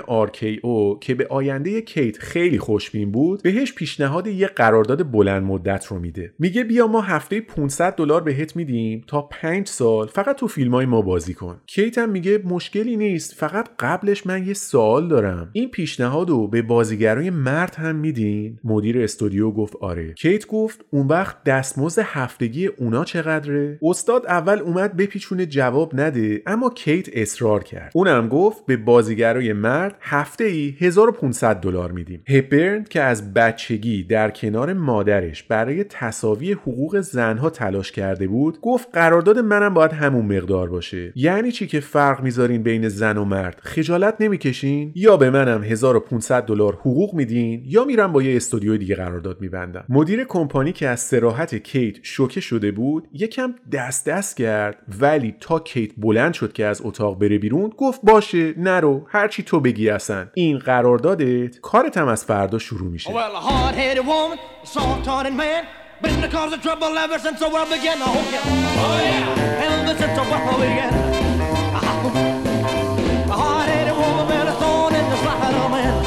او 0.63 0.99
که 1.01 1.15
به 1.15 1.27
آینده 1.31 1.81
کیت 1.81 2.19
خیلی 2.19 2.59
خوشبین 2.59 3.11
بود 3.11 3.20
بهش 3.43 3.75
پیشنهاد 3.75 4.27
یه 4.27 4.47
قرارداد 4.47 5.11
بلند 5.11 5.43
مدت 5.43 5.87
رو 5.87 5.99
میده. 5.99 6.35
میگه 6.39 6.65
بیا 6.65 6.87
ما 6.87 7.01
هفته 7.01 7.41
500 7.41 7.95
دلار 7.95 8.23
بهت 8.23 8.57
میدیم 8.57 9.05
تا 9.07 9.23
5 9.23 9.67
سال 9.67 10.07
فقط 10.07 10.37
تو 10.37 10.49
فیلم 10.49 10.75
های 10.75 10.87
ما 10.87 11.03
بازی 11.03 11.35
کن. 11.35 11.61
کیت 11.67 11.99
هم 11.99 12.11
میگه 12.11 12.39
مشکلی 12.45 12.97
نیست 12.97 13.35
فقط 13.35 13.69
قبلش 13.79 14.27
من 14.27 14.47
یه 14.47 14.55
سوال 14.55 15.09
دارم. 15.09 15.51
این 15.53 15.71
پیشنهاد 15.71 16.31
رو 16.31 16.49
به 16.49 16.63
بازیگرای 16.63 17.31
مرد 17.31 17.75
هم 17.75 17.97
میدین؟ 17.97 18.59
مدیر 18.65 19.03
استودیو 19.03 19.51
گفت 19.51 19.77
آره. 19.81 20.15
کیت 20.15 20.47
گفت 20.47 20.85
اون 20.91 21.07
وقت 21.07 21.45
دستمزد 21.45 22.03
هفتگی 22.05 22.67
اونا 22.67 23.05
چقدره؟ 23.05 23.79
استاد 23.83 24.27
اول 24.27 24.59
اومد 24.59 24.97
بپیچونه 24.97 25.47
جواب 25.47 26.01
نده 26.01 26.43
اما 26.47 26.71
کیت 26.71 27.09
اصرار 27.13 27.65
کرد. 27.65 27.93
اونم 27.95 28.29
گفت 28.29 28.67
به 28.67 28.77
بازیگرای 28.77 29.53
مرد 29.53 29.97
هفته 30.01 30.45
ای 30.45 30.75
1500 30.79 31.61
دلار 31.61 31.93
میدیم. 31.93 32.23
هپرن 32.29 32.85
که 32.85 33.00
از 33.03 33.35
بچگی 33.35 34.03
در 34.03 34.31
کنار 34.31 34.73
مادرش 34.73 35.43
برای 35.43 35.85
تصاوی 35.85 36.53
حقوق 36.53 37.01
زنها 37.01 37.51
تلاش 37.51 37.93
کرده 37.93 38.27
بود 38.27 38.61
گفت 38.61 38.89
قرارداد 38.93 39.39
منم 39.39 39.75
باید 39.75 39.93
همون 39.93 40.37
مقدار 40.37 40.71
باشه. 40.71 41.13
یعنی 41.17 41.53
چی 41.53 41.67
که 41.67 41.81
فرق 41.81 42.23
می‌ذارین 42.23 42.63
بین 42.63 42.89
زن 42.89 43.17
و 43.17 43.25
مرد؟ 43.25 43.61
خجالت 43.63 44.15
نمی‌کشین؟ 44.21 44.93
یا 44.95 45.17
به 45.17 45.31
منم 45.31 45.63
1500 45.63 46.43
دلار 46.43 46.75
حقوق 46.75 47.15
میدین 47.15 47.63
یا 47.67 47.85
میرم 47.85 48.13
با 48.13 48.23
یه 48.23 48.37
استودیو 48.37 48.77
دیگه 48.77 48.95
قرارداد 48.95 49.41
میبندم. 49.41 49.85
مدیر 49.89 50.25
کمپانی 50.25 50.73
که 50.73 50.89
از 50.89 51.01
سراحت 51.01 51.55
کیت 51.55 51.97
شوکه 52.03 52.41
شده 52.41 52.73
بود 52.73 53.09
یکم 53.13 53.55
دست 53.73 54.07
دست 54.09 54.37
کرد 54.37 54.77
ولی 55.01 55.35
تا 55.41 55.59
کیت 55.59 55.91
بلند 55.99 56.35
شد 56.35 56.53
که 56.53 56.67
از 56.67 56.81
اتاق 56.85 57.19
بره 57.19 57.39
بیرون 57.39 57.73
گفت 57.77 58.01
باشه 58.03 58.55
نرو 58.59 59.07
هرچی 59.09 59.43
تو 59.43 59.61
بگی 59.61 59.91
اصلا 59.91 60.27
این 60.35 60.59
قراردادت 60.59 61.61
کارت 61.61 61.99
هم 61.99 62.09
از 62.09 62.25
فردا 62.25 62.59
شروع 62.59 62.90
gloomy 62.91 62.99
shit. 62.99 63.15
Well, 63.15 63.37
a 63.37 63.41
hard 63.41 63.75
headed 63.75 64.07
woman, 64.07 64.39
a 64.63 64.67
soft 64.67 65.07
hearted 65.07 65.35
man, 65.35 65.67
been 66.03 66.21
the 66.21 66.29
cause 66.29 66.53
of 66.53 66.63
trouble 66.63 66.99
ever 66.99 67.19
since 67.19 67.39
the 67.39 67.49
world 67.49 67.69
began. 67.69 67.99
Oh, 68.01 68.29
yeah. 68.33 68.43
Oh, 68.45 69.01
yeah. 69.03 69.65
Ever 69.65 69.99
since 69.99 70.15
the 70.19 70.23
world 70.31 70.61
began. 70.61 70.93
A 73.29 73.33
hard 73.33 73.69
headed 73.69 73.95
woman, 73.95 74.29
man, 74.29 74.49
a 74.49 74.53
thorn 74.55 74.95
in 74.95 75.11
the 75.11 75.17
side 75.17 75.55
of 75.55 75.71
man. 75.71 76.05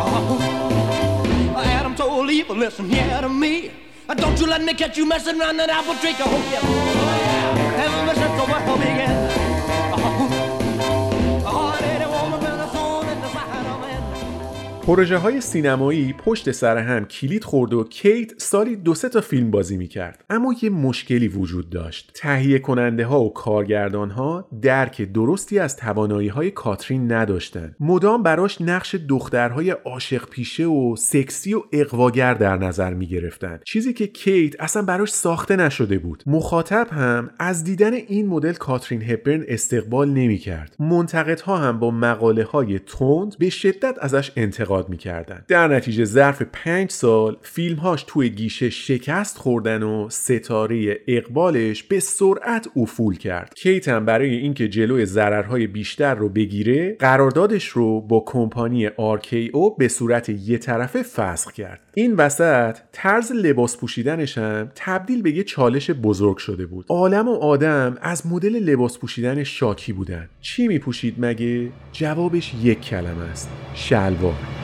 Oh. 0.00 1.56
Uh-huh. 1.56 1.60
Adam 1.60 1.94
told 1.94 2.30
Eve, 2.30 2.50
listen 2.50 2.88
here 2.88 3.20
to 3.20 3.28
me. 3.28 3.72
Uh, 4.08 4.14
don't 4.14 4.38
you 4.38 4.46
let 4.46 4.62
me 4.62 4.74
catch 4.74 4.96
you 4.96 5.06
messing 5.06 5.40
around 5.40 5.56
that 5.58 5.70
apple 5.70 5.94
tree. 5.96 6.14
Oh, 6.18 6.30
yeah. 6.52 6.60
Oh, 6.62 6.68
yeah. 7.54 7.84
Ever 7.84 8.14
since 8.14 8.34
the 8.40 8.50
world 8.50 8.78
began. 8.80 9.43
پروژه 14.86 15.16
های 15.16 15.40
سینمایی 15.40 16.12
پشت 16.12 16.50
سر 16.50 16.78
هم 16.78 17.04
کلید 17.04 17.44
خورد 17.44 17.74
و 17.74 17.84
کیت 17.84 18.32
سالی 18.42 18.76
دو 18.76 18.94
سه 18.94 19.08
تا 19.08 19.20
فیلم 19.20 19.50
بازی 19.50 19.76
می‌کرد. 19.76 20.24
اما 20.30 20.54
یه 20.62 20.70
مشکلی 20.70 21.28
وجود 21.28 21.70
داشت. 21.70 22.12
تهیه 22.14 22.58
کننده 22.58 23.06
ها 23.06 23.20
و 23.20 23.32
کارگردان 23.32 24.10
ها 24.10 24.48
درک 24.62 25.02
درستی 25.02 25.58
از 25.58 25.76
توانایی 25.76 26.28
های 26.28 26.50
کاترین 26.50 27.12
نداشتن 27.12 27.76
مدام 27.80 28.22
براش 28.22 28.60
نقش 28.60 28.96
دخترهای 29.08 29.70
عاشق 29.70 30.28
پیشه 30.28 30.64
و 30.64 30.96
سکسی 30.96 31.54
و 31.54 31.62
اقواگر 31.72 32.34
در 32.34 32.56
نظر 32.56 32.94
می‌گرفتن 32.94 33.60
چیزی 33.64 33.92
که 33.92 34.06
کیت 34.06 34.60
اصلا 34.60 34.82
براش 34.82 35.10
ساخته 35.10 35.56
نشده 35.56 35.98
بود. 35.98 36.22
مخاطب 36.26 36.88
هم 36.90 37.30
از 37.38 37.64
دیدن 37.64 37.92
این 37.92 38.26
مدل 38.26 38.52
کاترین 38.52 39.02
هپبرن 39.02 39.44
استقبال 39.48 40.10
نمی‌کرد. 40.10 40.76
منتقدها 40.78 41.56
هم 41.56 41.78
با 41.78 41.90
مقاله 41.90 42.44
های 42.44 42.78
تند 42.78 43.38
به 43.38 43.50
شدت 43.50 43.96
ازش 44.00 44.32
انتقاد 44.36 44.73
انتقاد 44.74 44.88
می‌کردن. 44.88 45.44
در 45.48 45.68
نتیجه 45.68 46.04
ظرف 46.04 46.42
پنج 46.52 46.90
سال 46.90 47.36
فیلمهاش 47.42 48.04
توی 48.06 48.30
گیشه 48.30 48.70
شکست 48.70 49.38
خوردن 49.38 49.82
و 49.82 50.08
ستاره 50.10 51.00
اقبالش 51.08 51.82
به 51.82 52.00
سرعت 52.00 52.68
افول 52.76 53.16
کرد. 53.16 53.54
کیتم 53.56 54.04
برای 54.04 54.34
اینکه 54.34 54.68
جلوی 54.68 55.06
ضررهای 55.06 55.66
بیشتر 55.66 56.14
رو 56.14 56.28
بگیره 56.28 56.96
قراردادش 56.98 57.68
رو 57.68 58.00
با 58.00 58.22
کمپانی 58.26 58.86
او 59.52 59.76
به 59.76 59.88
صورت 59.88 60.28
یه 60.28 60.58
طرفه 60.58 61.02
فسخ 61.02 61.52
کرد. 61.52 61.80
این 61.94 62.14
وسط 62.14 62.76
طرز 62.92 63.32
لباس 63.32 63.76
پوشیدنش 63.76 64.38
هم 64.38 64.70
تبدیل 64.74 65.22
به 65.22 65.30
یه 65.30 65.42
چالش 65.42 65.90
بزرگ 65.90 66.36
شده 66.36 66.66
بود. 66.66 66.86
عالم 66.88 67.28
و 67.28 67.34
آدم 67.34 67.98
از 68.02 68.26
مدل 68.26 68.56
لباس 68.56 68.98
پوشیدن 68.98 69.44
شاکی 69.44 69.92
بودن. 69.92 70.28
چی 70.40 70.68
میپوشید 70.68 71.14
مگه؟ 71.18 71.68
جوابش 71.92 72.52
یک 72.62 72.80
کلمه 72.80 73.24
است. 73.24 73.50
شلوار. 73.74 74.63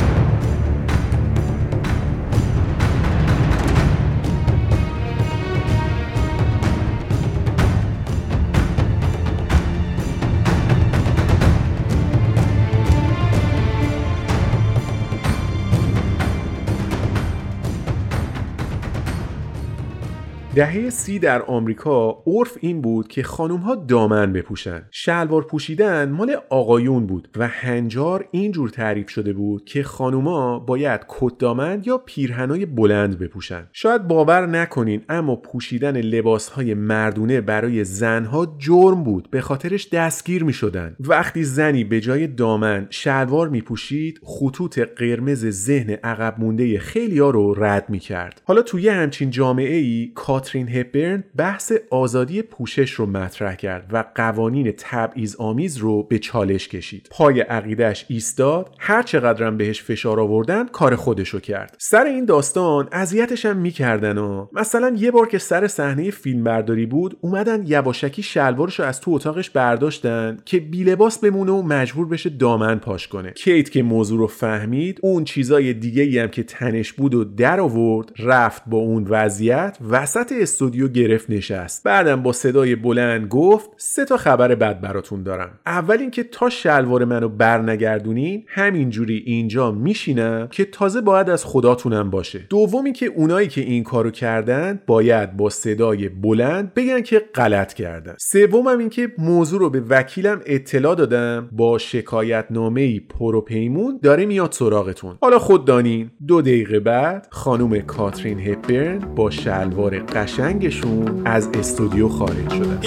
دهه 20.55 20.89
سی 20.89 21.19
در 21.19 21.41
آمریکا 21.41 22.23
عرف 22.27 22.57
این 22.59 22.81
بود 22.81 23.07
که 23.07 23.23
خانوم 23.23 23.59
ها 23.59 23.75
دامن 23.75 24.33
بپوشن. 24.33 24.85
شلوار 24.91 25.43
پوشیدن 25.43 26.09
مال 26.09 26.35
آقایون 26.49 27.05
بود 27.07 27.27
و 27.37 27.47
هنجار 27.47 28.27
اینجور 28.31 28.69
تعریف 28.69 29.09
شده 29.09 29.33
بود 29.33 29.65
که 29.65 29.83
خانوما 29.83 30.59
باید 30.59 31.01
کت 31.07 31.37
دامن 31.37 31.81
یا 31.85 31.97
پیرهنای 31.97 32.65
بلند 32.65 33.19
بپوشن. 33.19 33.67
شاید 33.73 34.07
باور 34.07 34.45
نکنین 34.45 35.01
اما 35.09 35.35
پوشیدن 35.35 35.97
لباس 35.97 36.49
های 36.49 36.73
مردونه 36.73 37.41
برای 37.41 37.83
زنها 37.83 38.55
جرم 38.59 39.03
بود 39.03 39.27
به 39.31 39.41
خاطرش 39.41 39.89
دستگیر 39.89 40.43
می 40.43 40.53
شدن 40.53 40.95
وقتی 40.99 41.43
زنی 41.43 41.83
به 41.83 42.01
جای 42.01 42.27
دامن 42.27 42.87
شلوار 42.89 43.49
می 43.49 43.61
پوشید 43.61 44.19
خطوط 44.23 44.79
قرمز 44.79 45.45
ذهن 45.49 45.89
عقب 45.89 46.39
مونده 46.39 46.79
خیلی 46.79 47.19
رو 47.19 47.53
رد 47.53 47.89
می 47.89 47.99
کرد 47.99 48.41
حالا 48.45 48.61
توی 48.61 48.89
همچین 48.89 49.29
جامعه 49.29 49.75
ای 49.75 50.11
کاترین 50.41 50.69
هپبرن 50.69 51.23
بحث 51.37 51.73
آزادی 51.89 52.41
پوشش 52.41 52.91
رو 52.91 53.05
مطرح 53.05 53.55
کرد 53.55 53.89
و 53.91 54.03
قوانین 54.15 54.73
تبعیض 54.77 55.35
آمیز 55.35 55.77
رو 55.77 56.03
به 56.03 56.19
چالش 56.19 56.67
کشید. 56.67 57.07
پای 57.11 57.39
عقیدش 57.41 58.05
ایستاد 58.07 58.75
هر 58.79 59.03
چقدرم 59.03 59.57
بهش 59.57 59.83
فشار 59.83 60.19
آوردن 60.19 60.67
کار 60.67 60.95
خودشو 60.95 61.39
کرد. 61.39 61.75
سر 61.79 62.05
این 62.05 62.25
داستان 62.25 62.89
اذیتش 62.91 63.45
هم 63.45 63.57
می‌کردن 63.57 64.17
و 64.17 64.47
مثلا 64.53 64.93
یه 64.97 65.11
بار 65.11 65.27
که 65.27 65.37
سر 65.37 65.67
صحنه 65.67 66.11
فیلم 66.11 66.43
برداری 66.43 66.85
بود 66.85 67.17
اومدن 67.21 67.63
یواشکی 67.67 68.23
شلوارش 68.23 68.79
رو 68.79 68.85
از 68.85 69.01
تو 69.01 69.11
اتاقش 69.11 69.49
برداشتن 69.49 70.37
که 70.45 70.59
بی 70.59 70.83
لباس 70.83 71.19
بمونه 71.19 71.51
و 71.51 71.61
مجبور 71.61 72.07
بشه 72.07 72.29
دامن 72.29 72.79
پاش 72.79 73.07
کنه. 73.07 73.31
کیت 73.31 73.71
که 73.71 73.83
موضوع 73.83 74.19
رو 74.19 74.27
فهمید 74.27 74.99
اون 75.03 75.23
چیزای 75.23 75.73
دیگه 75.73 76.03
ای 76.03 76.19
هم 76.19 76.27
که 76.27 76.43
تنش 76.43 76.93
بود 76.93 77.15
و 77.15 77.23
در 77.23 77.59
آورد 77.59 78.11
رفت 78.19 78.63
با 78.67 78.77
اون 78.77 79.07
وضعیت 79.09 79.77
وسط 79.89 80.30
استودیو 80.41 80.87
گرفت 80.87 81.29
نشست. 81.29 81.83
بعدم 81.83 82.23
با 82.23 82.33
صدای 82.33 82.75
بلند 82.75 83.27
گفت 83.27 83.69
سه 83.77 84.05
تا 84.05 84.17
خبر 84.17 84.55
بد 84.55 84.81
براتون 84.81 85.23
دارم. 85.23 85.59
اول 85.65 85.97
اینکه 85.99 86.23
تا 86.23 86.49
شلوار 86.49 87.05
منو 87.05 87.29
برنگردونین 87.29 88.43
همینجوری 88.47 89.23
اینجا 89.25 89.71
میشینم 89.71 90.47
که 90.51 90.65
تازه 90.65 91.01
باید 91.01 91.29
از 91.29 91.45
خداتونم 91.45 92.09
باشه. 92.09 92.45
دومی 92.49 92.91
که 92.91 93.05
اونایی 93.05 93.47
که 93.47 93.61
این 93.61 93.83
کارو 93.83 94.11
کردن 94.11 94.81
باید 94.87 95.37
با 95.37 95.49
صدای 95.49 96.09
بلند 96.09 96.73
بگن 96.73 97.01
که 97.01 97.19
غلط 97.35 97.73
کردن. 97.73 98.15
سومم 98.19 98.77
اینکه 98.77 99.11
موضوع 99.17 99.59
رو 99.59 99.69
به 99.69 99.79
وکیلم 99.89 100.41
اطلاع 100.45 100.95
دادم 100.95 101.49
با 101.51 101.77
شکایت 101.77 102.45
نامه 102.49 102.99
پروپیمون 102.99 103.99
داره 104.03 104.25
میاد 104.25 104.51
سراغتون. 104.51 105.17
حالا 105.21 105.39
خود 105.39 105.65
دانین 105.65 106.11
دو 106.27 106.41
دقیقه 106.41 106.79
بعد 106.79 107.27
خانم 107.31 107.79
کاترین 107.79 108.39
هپبرن 108.39 108.99
با 108.99 109.29
شلوار 109.29 109.99
قشنگشون 110.21 111.27
از 111.27 111.49
استودیو 111.53 112.09
خارج 112.09 112.53
شدن 112.53 112.79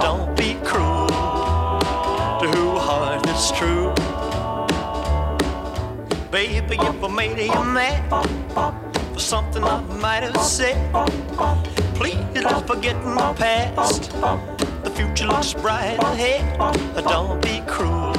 don't. 0.00 0.34
Baby, 6.30 6.76
if 6.90 7.04
I 7.04 7.08
made 7.08 7.38
you 7.54 7.64
mad 7.78 8.02
for 9.12 9.20
something 9.32 9.62
I 9.64 9.80
might 10.00 10.22
have 10.22 10.40
said, 10.40 10.78
please 11.98 12.24
let's 12.34 12.62
forget 12.70 12.96
the 13.04 13.34
past. 13.42 14.71
The 14.84 14.90
future 14.90 15.26
looks 15.26 15.54
bright 15.54 15.98
ahead. 16.10 16.42
Don't 17.12 17.40
be 17.42 17.62
cruel. 17.66 18.12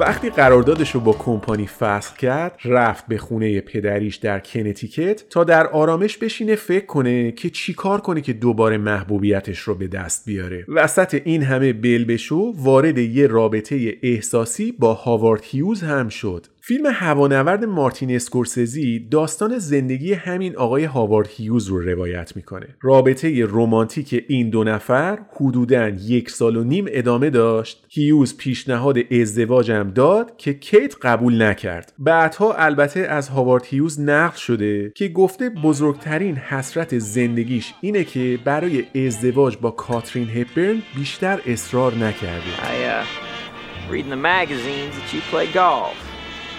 وقتی 0.00 0.30
قراردادش 0.30 0.90
رو 0.90 1.00
با 1.00 1.12
کمپانی 1.12 1.66
فسخ 1.66 2.16
کرد 2.16 2.58
رفت 2.64 3.06
به 3.06 3.18
خونه 3.18 3.60
پدریش 3.60 4.16
در 4.16 4.40
کنتیکت 4.40 5.28
تا 5.28 5.44
در 5.44 5.66
آرامش 5.66 6.16
بشینه 6.16 6.54
فکر 6.54 6.86
کنه 6.86 7.32
که 7.32 7.50
چی 7.50 7.74
کار 7.74 8.00
کنه 8.00 8.20
که 8.20 8.32
دوباره 8.32 8.78
محبوبیتش 8.78 9.58
رو 9.58 9.74
به 9.74 9.88
دست 9.88 10.26
بیاره 10.26 10.64
وسط 10.68 11.22
این 11.24 11.42
همه 11.42 11.72
بلبشو 11.72 12.52
وارد 12.56 12.98
یه 12.98 13.26
رابطه 13.26 13.98
احساسی 14.02 14.72
با 14.72 14.94
هاوارد 14.94 15.40
هیوز 15.44 15.82
هم 15.82 16.08
شد 16.08 16.46
فیلم 16.70 16.86
هوانورد 16.86 17.64
مارتین 17.64 18.10
اسکورسزی 18.10 19.08
داستان 19.10 19.58
زندگی 19.58 20.12
همین 20.12 20.56
آقای 20.56 20.84
هاوارد 20.84 21.28
هیوز 21.30 21.66
رو 21.66 21.80
روایت 21.80 22.36
می‌کنه. 22.36 22.66
رابطه 22.80 23.46
رمانتیک 23.46 24.24
این 24.28 24.50
دو 24.50 24.64
نفر 24.64 25.18
حدوداً 25.32 25.88
یک 25.88 26.30
سال 26.30 26.56
و 26.56 26.64
نیم 26.64 26.84
ادامه 26.88 27.30
داشت. 27.30 27.86
هیوز 27.88 28.36
پیشنهاد 28.36 28.96
ازدواجم 29.12 29.90
داد 29.94 30.36
که 30.36 30.54
کیت 30.54 30.94
قبول 31.02 31.42
نکرد. 31.42 31.92
بعدها 31.98 32.54
البته 32.54 33.00
از 33.00 33.28
هاوارد 33.28 33.64
هیوز 33.66 34.00
نقل 34.00 34.36
شده 34.36 34.92
که 34.96 35.08
گفته 35.08 35.48
بزرگترین 35.48 36.36
حسرت 36.36 36.98
زندگیش 36.98 37.74
اینه 37.80 38.04
که 38.04 38.38
برای 38.44 39.06
ازدواج 39.06 39.56
با 39.56 39.70
کاترین 39.70 40.28
هپبرن 40.28 40.82
بیشتر 40.96 41.40
اصرار 41.46 41.94
نکرده. 41.94 42.50
I, 42.62 43.02
uh, 43.02 43.92
read 43.92 44.04
in 44.04 44.10
the 44.10 44.16
magazines 44.16 44.94
that 44.94 45.12
you 45.14 45.20
play 45.32 45.46
golf. 45.54 46.09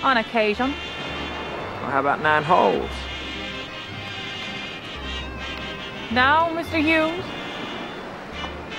On 0.03 0.17
occasion. 0.17 0.73
Well, 1.81 1.91
how 1.91 1.99
about 1.99 2.21
nine 2.21 2.43
holes? 2.43 2.89
Now, 6.11 6.49
Mr. 6.49 6.81
Hughes? 6.81 7.23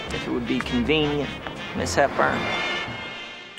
If 0.09 0.27
it 0.27 0.31
would 0.31 0.47
be 0.49 0.59
convenient, 0.59 1.31
Miss 1.77 1.95
Hepburn. 1.95 2.39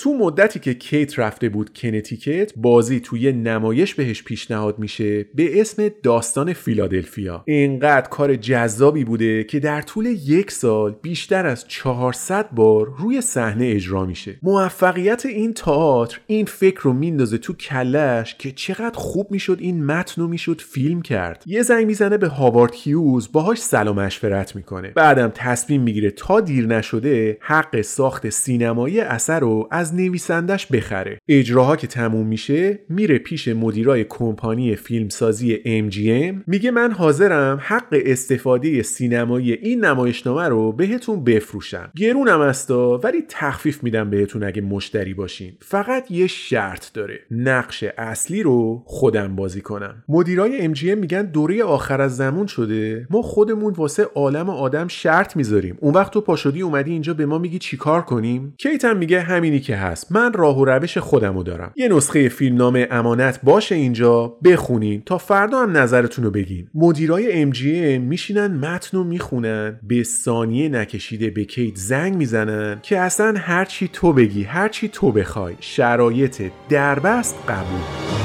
تو 0.04 0.14
مدتی 0.14 0.60
که 0.60 0.74
کیت 0.74 1.20
رفته 1.20 1.50
بود 1.50 1.74
کنتیکت 1.74 2.54
بازی 2.56 3.00
توی 3.00 3.32
نمایش 3.32 3.96
بهش 3.96 4.24
پیشنهاد 4.24 4.80
میشه 4.80 5.24
به 5.24 5.62
اسم 5.62 5.90
داستان 6.04 6.54
فیلادلفیا. 6.54 7.44
اینقدر 7.48 8.10
کار 8.10 8.36
جذابی 8.36 9.04
بوده 9.04 9.44
که 9.44 9.60
در 9.60 9.82
طول 9.82 10.06
یک 10.06 10.52
سال 10.52 10.96
بیشتر 11.02 11.46
از 11.46 11.68
400 11.68 12.50
بار 12.52 12.96
روی 12.98 13.22
صحنه 13.22 13.66
اجرا 13.66 14.06
میشه. 14.06 14.36
موفقیت 14.42 15.26
این 15.26 15.54
تئاتر 15.54 16.20
این 16.28 16.46
فکر 16.46 16.82
رو 16.82 16.94
میندازه 16.94 17.38
تو 17.38 17.54
کلش 17.54 18.36
که 18.40 18.52
چقدر 18.52 18.96
خوب 18.96 19.32
می‌شد 19.32 19.58
این 19.60 19.86
متن 19.86 20.22
رو 20.22 20.28
می‌شد 20.28 20.62
فیلم 20.62 21.02
کرد. 21.02 21.44
یه 21.46 21.62
زنگ 21.62 21.86
می‌زنه 21.86 22.18
به 22.18 22.28
هاوارد 22.28 22.74
هیوز 22.76 23.32
باهاش 23.32 23.62
سلام 23.62 24.00
مشورت 24.00 24.56
می‌کنه. 24.56 24.88
بعدم 24.96 25.32
تصمیم 25.36 25.82
می‌گیره 25.82 26.12
تا 26.12 26.40
دیر 26.40 26.68
نشده 26.68 27.38
حق 27.42 27.82
ساخت 27.82 28.30
سینمایی 28.30 29.00
اثر 29.00 29.40
رو 29.40 29.68
از 29.72 29.93
نویسندش 29.94 30.68
بخره. 30.68 31.18
اجراها 31.28 31.76
که 31.76 31.88
تموم 31.88 32.28
میشه 32.28 32.80
میره 32.90 33.18
پیش 33.18 33.48
مدیرای 33.48 34.06
کمپانی 34.10 34.76
فیلمسازی 34.76 35.56
MGM 35.56 36.44
میگه 36.48 36.72
من 36.72 36.92
حاضرم 36.92 37.60
حق 37.62 38.02
استفاده 38.06 38.84
سینمایی 38.84 39.54
این 39.54 39.86
نمایشنامه 39.86 40.48
رو 40.50 40.72
بهتون 40.72 41.24
بفروشم. 41.24 41.92
گرونم 41.98 42.42
استا 42.42 42.98
ولی 43.04 43.24
تخفیف 43.30 43.84
میدم 43.84 44.10
بهتون 44.10 44.44
اگه 44.44 44.62
مشتری 44.62 45.14
باشین. 45.14 45.54
فقط 45.62 46.12
یه 46.12 46.28
شرط 46.28 46.94
داره. 46.94 47.20
نقش 47.32 47.84
اصلی 47.98 48.44
رو 48.44 48.84
خودم 48.86 49.36
بازی 49.36 49.62
کنم. 49.62 50.04
مدیرای 50.10 50.76
MGM 50.76 50.84
میگن 50.84 51.22
دوره 51.22 51.64
آخر 51.64 52.02
از 52.02 52.18
زمان 52.18 52.48
شده. 52.48 53.08
ما 53.10 53.22
خودمون 53.22 53.74
واسه 53.74 54.04
عالم 54.16 54.50
آدم 54.50 54.88
شرط 54.88 55.36
می‌ذاریم. 55.36 55.78
اون 55.80 55.94
وقت 55.94 56.14
تو 56.14 56.22
پاشدی 56.22 56.62
اومدی 56.62 56.92
اینجا 56.92 57.14
به 57.14 57.26
ما 57.26 57.38
میگی 57.38 57.60
چیکار 57.60 58.02
کنیم؟ 58.02 58.54
کیت 58.58 58.86
میگه 58.86 59.22
همینی 59.22 59.60
که 59.60 59.76
هست. 59.84 60.12
من 60.12 60.34
راه 60.34 60.60
و 60.60 60.66
روش 60.66 60.98
خودمو 60.98 61.44
دارم. 61.44 61.74
یه 61.76 61.88
نسخه 61.88 62.30
فیلمنامه 62.30 62.88
امانت 62.92 63.40
باشه 63.44 63.76
اینجا 63.76 64.38
بخونین 64.44 65.04
تا 65.06 65.18
فردا 65.18 65.60
هم 65.60 65.78
نظرتون 65.78 66.26
رو 66.26 66.32
بگین. 66.32 66.68
مدیرای 66.74 67.52
MGM 67.52 68.02
میشینن 68.02 68.48
متن 68.48 68.98
رو 68.98 69.04
می‌خونن 69.04 69.80
به 69.84 70.04
ثانیه 70.04 70.70
نکشیده 70.70 71.30
به 71.30 71.46
کیت 71.46 71.76
زنگ 71.76 72.16
می‌زنن 72.16 72.80
که 72.82 73.00
اصلا 73.00 73.34
هرچی 73.38 73.90
تو 73.94 74.14
بگی 74.14 74.44
هرچی 74.44 74.88
تو 74.88 75.12
بخوای 75.12 75.56
شرایط 75.60 76.42
دربست 76.70 77.36
قبول. 77.48 78.23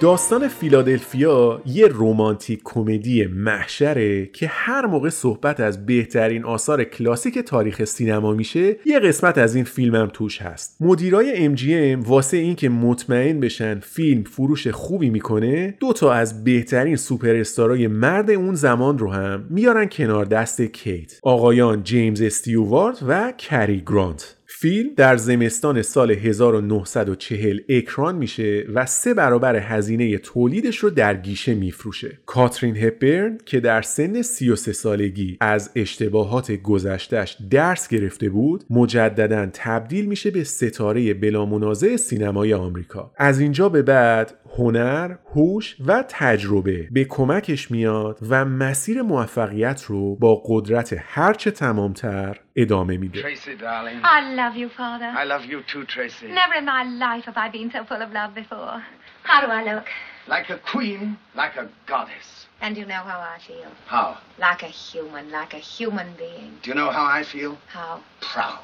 داستان 0.00 0.48
فیلادلفیا 0.48 1.62
یه 1.66 1.86
رومانتیک 1.86 2.60
کمدی 2.64 3.26
محشره 3.26 4.26
که 4.26 4.46
هر 4.46 4.86
موقع 4.86 5.08
صحبت 5.08 5.60
از 5.60 5.86
بهترین 5.86 6.44
آثار 6.44 6.84
کلاسیک 6.84 7.38
تاریخ 7.38 7.84
سینما 7.84 8.32
میشه 8.32 8.76
یه 8.84 8.98
قسمت 8.98 9.38
از 9.38 9.54
این 9.54 9.64
فیلم 9.64 9.94
هم 9.94 10.10
توش 10.12 10.42
هست. 10.42 10.76
مدیرای 10.80 11.56
MGM 11.56 12.08
واسه 12.08 12.36
اینکه 12.36 12.68
مطمئن 12.68 13.40
بشن 13.40 13.80
فیلم 13.80 14.22
فروش 14.22 14.68
خوبی 14.68 15.10
می‌کنه 15.10 15.76
دو 15.80 15.92
تا 15.92 16.12
از 16.12 16.44
بهترین 16.44 16.96
سوپر 16.96 17.34
استارای 17.34 17.86
مرد 17.86 18.30
اون 18.30 18.54
زمان 18.54 18.98
رو 18.98 19.12
هم 19.12 19.46
میارن 19.50 19.88
کنار 19.88 20.24
دست 20.24 20.62
کیت 20.62 21.18
آقایان 21.22 21.82
جیمز 21.82 22.22
استیوارت 22.22 22.98
و 23.08 23.32
کری 23.38 23.82
گرانت. 23.86 24.37
فیلم 24.60 24.94
در 24.96 25.16
زمستان 25.16 25.82
سال 25.82 26.10
1940 26.10 27.58
اکران 27.68 28.16
میشه 28.16 28.64
و 28.74 28.86
سه 28.86 29.14
برابر 29.14 29.56
هزینه 29.56 30.18
تولیدش 30.18 30.76
رو 30.76 30.90
در 30.90 31.16
گیشه 31.16 31.54
میفروشه. 31.54 32.18
کاترین 32.26 32.76
هپبرن 32.76 33.38
که 33.46 33.60
در 33.60 33.82
سن 33.82 34.22
33 34.22 34.72
سالگی 34.72 35.36
از 35.40 35.70
اشتباهات 35.76 36.52
گذشتش 36.52 37.36
درس 37.50 37.88
گرفته 37.88 38.28
بود، 38.28 38.64
مجددا 38.70 39.48
تبدیل 39.52 40.06
میشه 40.06 40.30
به 40.30 40.44
ستاره 40.44 41.14
بلامنازع 41.14 41.96
سینمای 41.96 42.54
آمریکا. 42.54 43.12
از 43.16 43.40
اینجا 43.40 43.68
به 43.68 43.82
بعد 43.82 44.34
هنر، 44.56 45.14
هوش 45.34 45.76
و 45.86 46.04
تجربه 46.08 46.88
به 46.90 47.04
کمکش 47.04 47.70
میاد 47.70 48.18
و 48.28 48.44
مسیر 48.44 49.02
موفقیت 49.02 49.84
رو 49.84 50.16
با 50.16 50.42
قدرت 50.46 50.96
هرچه 51.08 51.50
تمامتر 51.50 52.40
ادامه 52.56 52.96
میده. 52.96 53.22
Tracy, 53.22 53.60
darling. 53.60 54.04
I 54.04 54.20
love 54.40 54.56
you, 54.56 54.68
Father. 54.68 55.10
I 55.22 55.24
love 55.24 55.44
you 55.44 55.62
too, 55.72 55.84
Tracy. 55.84 56.26
Never 56.26 56.54
in 56.60 56.64
my 56.64 56.84
life 57.04 57.24
have 57.24 57.38
I 57.46 57.48
been 57.58 57.70
so 57.70 57.84
full 57.84 58.02
of 58.06 58.10
love 58.12 58.34
before. 58.34 58.82
How 59.30 59.38
do 59.44 59.48
I 59.58 59.62
look? 59.70 59.86
Like 60.34 60.48
a 60.56 60.58
queen, 60.72 61.18
like 61.42 61.54
a 61.62 61.66
goddess. 61.92 62.28
And 62.60 62.76
you 62.76 62.86
know 62.92 63.02
how 63.10 63.20
I 63.34 63.38
feel. 63.48 63.70
How? 63.86 64.08
Like 64.46 64.62
a 64.70 64.72
human, 64.86 65.30
like 65.30 65.52
a 65.54 65.62
human 65.76 66.08
being. 66.22 66.50
Do 66.62 66.66
you 66.70 66.76
know 66.80 66.90
how 66.90 67.06
I 67.18 67.22
feel? 67.34 67.52
How? 67.76 67.92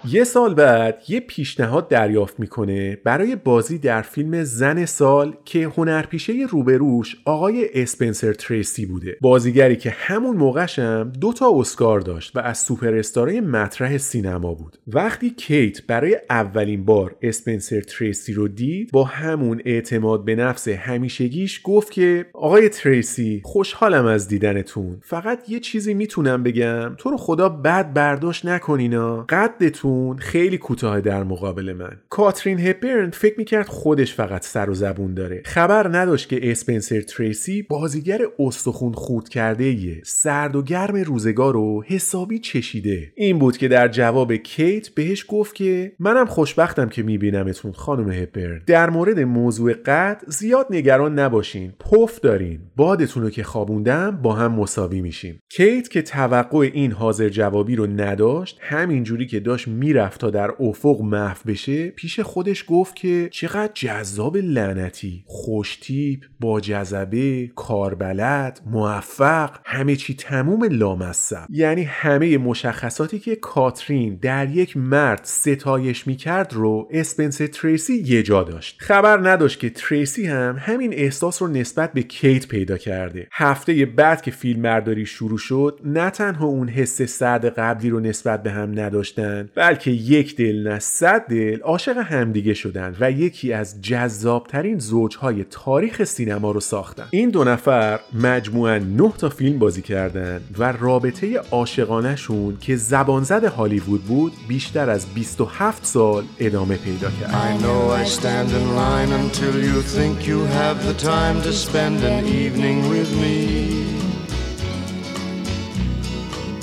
یه 0.08 0.24
سال 0.24 0.54
بعد 0.54 1.02
یه 1.08 1.20
پیشنهاد 1.20 1.88
دریافت 1.88 2.40
می‌کنه 2.40 2.98
برای 3.04 3.36
بازی 3.36 3.78
در 3.78 4.02
فیلم 4.02 4.44
زن 4.44 4.84
سال 4.84 5.36
که 5.44 5.72
هنرپیشه 5.76 6.32
روبروش 6.50 7.16
آقای 7.24 7.82
اسپنسر 7.82 8.32
تریسی 8.32 8.86
بوده. 8.86 9.16
بازیگری 9.20 9.76
که 9.76 9.90
همون 9.90 10.36
موقعشم 10.36 11.12
دو 11.20 11.32
تا 11.32 11.50
اسکار 11.54 12.00
داشت 12.00 12.36
و 12.36 12.40
از 12.40 12.58
سوپر 12.58 13.02
مطرح 13.40 13.98
سینما 13.98 14.54
بود. 14.54 14.78
وقتی 14.86 15.30
کیت 15.30 15.86
برای 15.86 16.20
اولین 16.30 16.84
بار 16.84 17.16
اسپنسر 17.22 17.80
تریسی 17.80 18.32
رو 18.32 18.48
دید 18.48 18.90
با 18.92 19.04
همون 19.04 19.62
اعتماد 19.64 20.24
به 20.24 20.34
نفس 20.34 20.68
همیشگیش 20.68 21.60
گفت 21.64 21.92
که 21.92 22.26
آقای 22.32 22.68
تریسی 22.68 23.40
خوشحال 23.44 23.74
خوشحالم 23.74 24.06
از 24.06 24.28
دیدنتون. 24.28 24.98
فقط 25.02 25.48
یه 25.48 25.60
چیزی 25.60 25.94
می‌تونم 25.94 26.42
بگم. 26.42 26.94
تو 26.98 27.10
رو 27.10 27.16
خدا 27.16 27.48
بد 27.48 27.92
برداشت 27.92 28.46
نکنینا 28.46 29.24
قدتون 29.44 30.18
خیلی 30.18 30.59
کوتاه 30.59 31.00
در 31.00 31.24
مقابل 31.24 31.72
من. 31.72 31.96
کاترین 32.09 32.61
هپبرن 32.61 33.11
فکر 33.11 33.35
می‌کرد 33.38 33.66
خودش 33.66 34.14
فقط 34.14 34.44
سر 34.44 34.70
و 34.70 34.74
زبون 34.74 35.14
داره. 35.14 35.42
خبر 35.44 35.98
نداشت 35.98 36.28
که 36.28 36.50
اسپنسر 36.50 37.00
تریسی 37.00 37.62
بازیگر 37.62 38.20
استخون 38.38 38.92
خورد 38.92 39.28
کرده 39.28 39.64
یه 39.64 40.00
سرد 40.04 40.57
و 40.57 40.62
گرم 40.62 40.96
روزگار 40.96 41.54
رو 41.54 41.83
حسابی 41.87 42.38
چشیده. 42.38 43.12
این 43.14 43.38
بود 43.38 43.57
که 43.57 43.68
در 43.68 43.88
جواب 43.88 44.37
کیت 44.37 44.88
بهش 44.88 45.24
گفت 45.28 45.54
که 45.54 45.92
منم 45.98 46.26
خوشبختم 46.26 46.88
که 46.88 47.02
میبینمتون 47.02 47.72
خانم 47.72 48.11
هپبرن. 48.11 48.61
در 48.66 48.90
مورد 48.90 49.20
موضوع 49.20 49.72
قد 49.72 50.22
زیاد 50.26 50.66
نگران 50.70 51.18
نباشین. 51.18 51.72
پف 51.80 52.20
دارین. 52.20 52.61
بادتون 52.76 53.22
رو 53.22 53.30
که 53.30 53.42
خوابوندم 53.42 54.11
با 54.22 54.33
هم 54.33 54.52
مساوی 54.52 55.00
میشیم. 55.00 55.38
کیت 55.52 55.88
که 55.90 56.02
توقع 56.02 56.70
این 56.74 56.92
حاضر 56.92 57.28
جوابی 57.28 57.76
رو 57.76 57.87
نداشت 57.87 58.59
همینجوری 58.61 59.26
که 59.34 59.40
داشت 59.40 59.68
می‌رفت 59.68 60.20
تا 60.20 60.30
در 60.30 60.50
افق 60.60 61.00
محو 61.00 61.36
بشه 61.46 61.90
پیش 61.90 62.20
خودش 62.20 62.64
گفت 62.68 62.96
که 62.96 63.28
چقدر 63.32 63.70
جذاب 63.74 64.36
لعنتی. 64.36 65.24
خوشتیپ 65.26 66.24
با 66.40 66.60
جذبه 66.60 67.50
کاربلد 67.56 68.60
موفق 68.66 69.50
همه 69.64 69.96
چی 69.96 70.14
تموم 70.14 70.64
لامصب. 70.64 71.46
یعنی 71.50 71.82
همه 71.82 72.38
مشخصاتی 72.38 73.18
که 73.18 73.36
کاترین 73.36 74.18
در 74.22 74.50
یک 74.50 74.76
مرد 74.76 75.20
ستایش 75.22 76.06
می‌کرد 76.06 76.52
رو 76.52 76.88
اسپنسر 76.90 77.46
تریسی 77.46 77.94
یه 77.94 78.22
جا 78.22 78.42
داشت. 78.42 78.76
خبر 78.80 79.30
نداشت 79.30 79.60
که 79.60 79.70
تریسی 79.70 80.26
هم 80.26 80.56
همین 80.58 80.92
احساس 80.92 81.42
رو 81.42 81.48
نسبت 81.48 81.92
به 81.92 82.02
کیت 82.02 82.48
پیدا 82.48 82.78
کرده. 82.78 83.28
هفته 83.32 83.86
بعد 83.86 84.22
که 84.22 84.30
فیلم 84.30 84.62
برداری 84.62 85.06
شروع 85.06 85.38
شد 85.38 85.80
نه 85.84 86.10
تنها 86.10 86.46
اون 86.46 86.68
حس 86.68 87.02
سرد 87.02 87.46
قبلی 87.46 87.90
رو 87.90 88.00
نسبت 88.00 88.42
به 88.42 88.50
هم 88.50 88.80
نداشتن 88.80 89.23
بلکه 89.54 89.90
یک 89.90 90.37
دل 90.37 90.68
نه 90.68 90.78
صد 90.78 91.26
دل 91.28 91.60
عاشق 91.60 91.96
همدیگه 91.96 92.54
شدن 92.54 92.96
و 93.00 93.10
یکی 93.10 93.52
از 93.52 93.82
جذابترین 93.82 94.78
زوجهای 94.78 95.44
تاریخ 95.50 96.04
سینما 96.04 96.50
رو 96.50 96.60
ساختن 96.60 97.06
این 97.10 97.30
دو 97.30 97.44
نفر 97.44 98.00
مجموعا 98.22 98.78
9 98.78 99.12
تا 99.18 99.28
فیلم 99.28 99.58
بازی 99.58 99.82
کردن 99.82 100.40
و 100.58 100.72
رابطه 100.72 101.38
عاشقانهشون 101.38 102.56
که 102.60 102.76
زبانزد 102.76 103.44
هالیوود 103.44 104.02
بود 104.04 104.32
بیشتر 104.48 104.90
از 104.90 105.06
27 105.14 105.84
سال 105.84 106.24
ادامه 106.38 106.76
پیدا 106.76 107.08
کرد. 107.20 107.34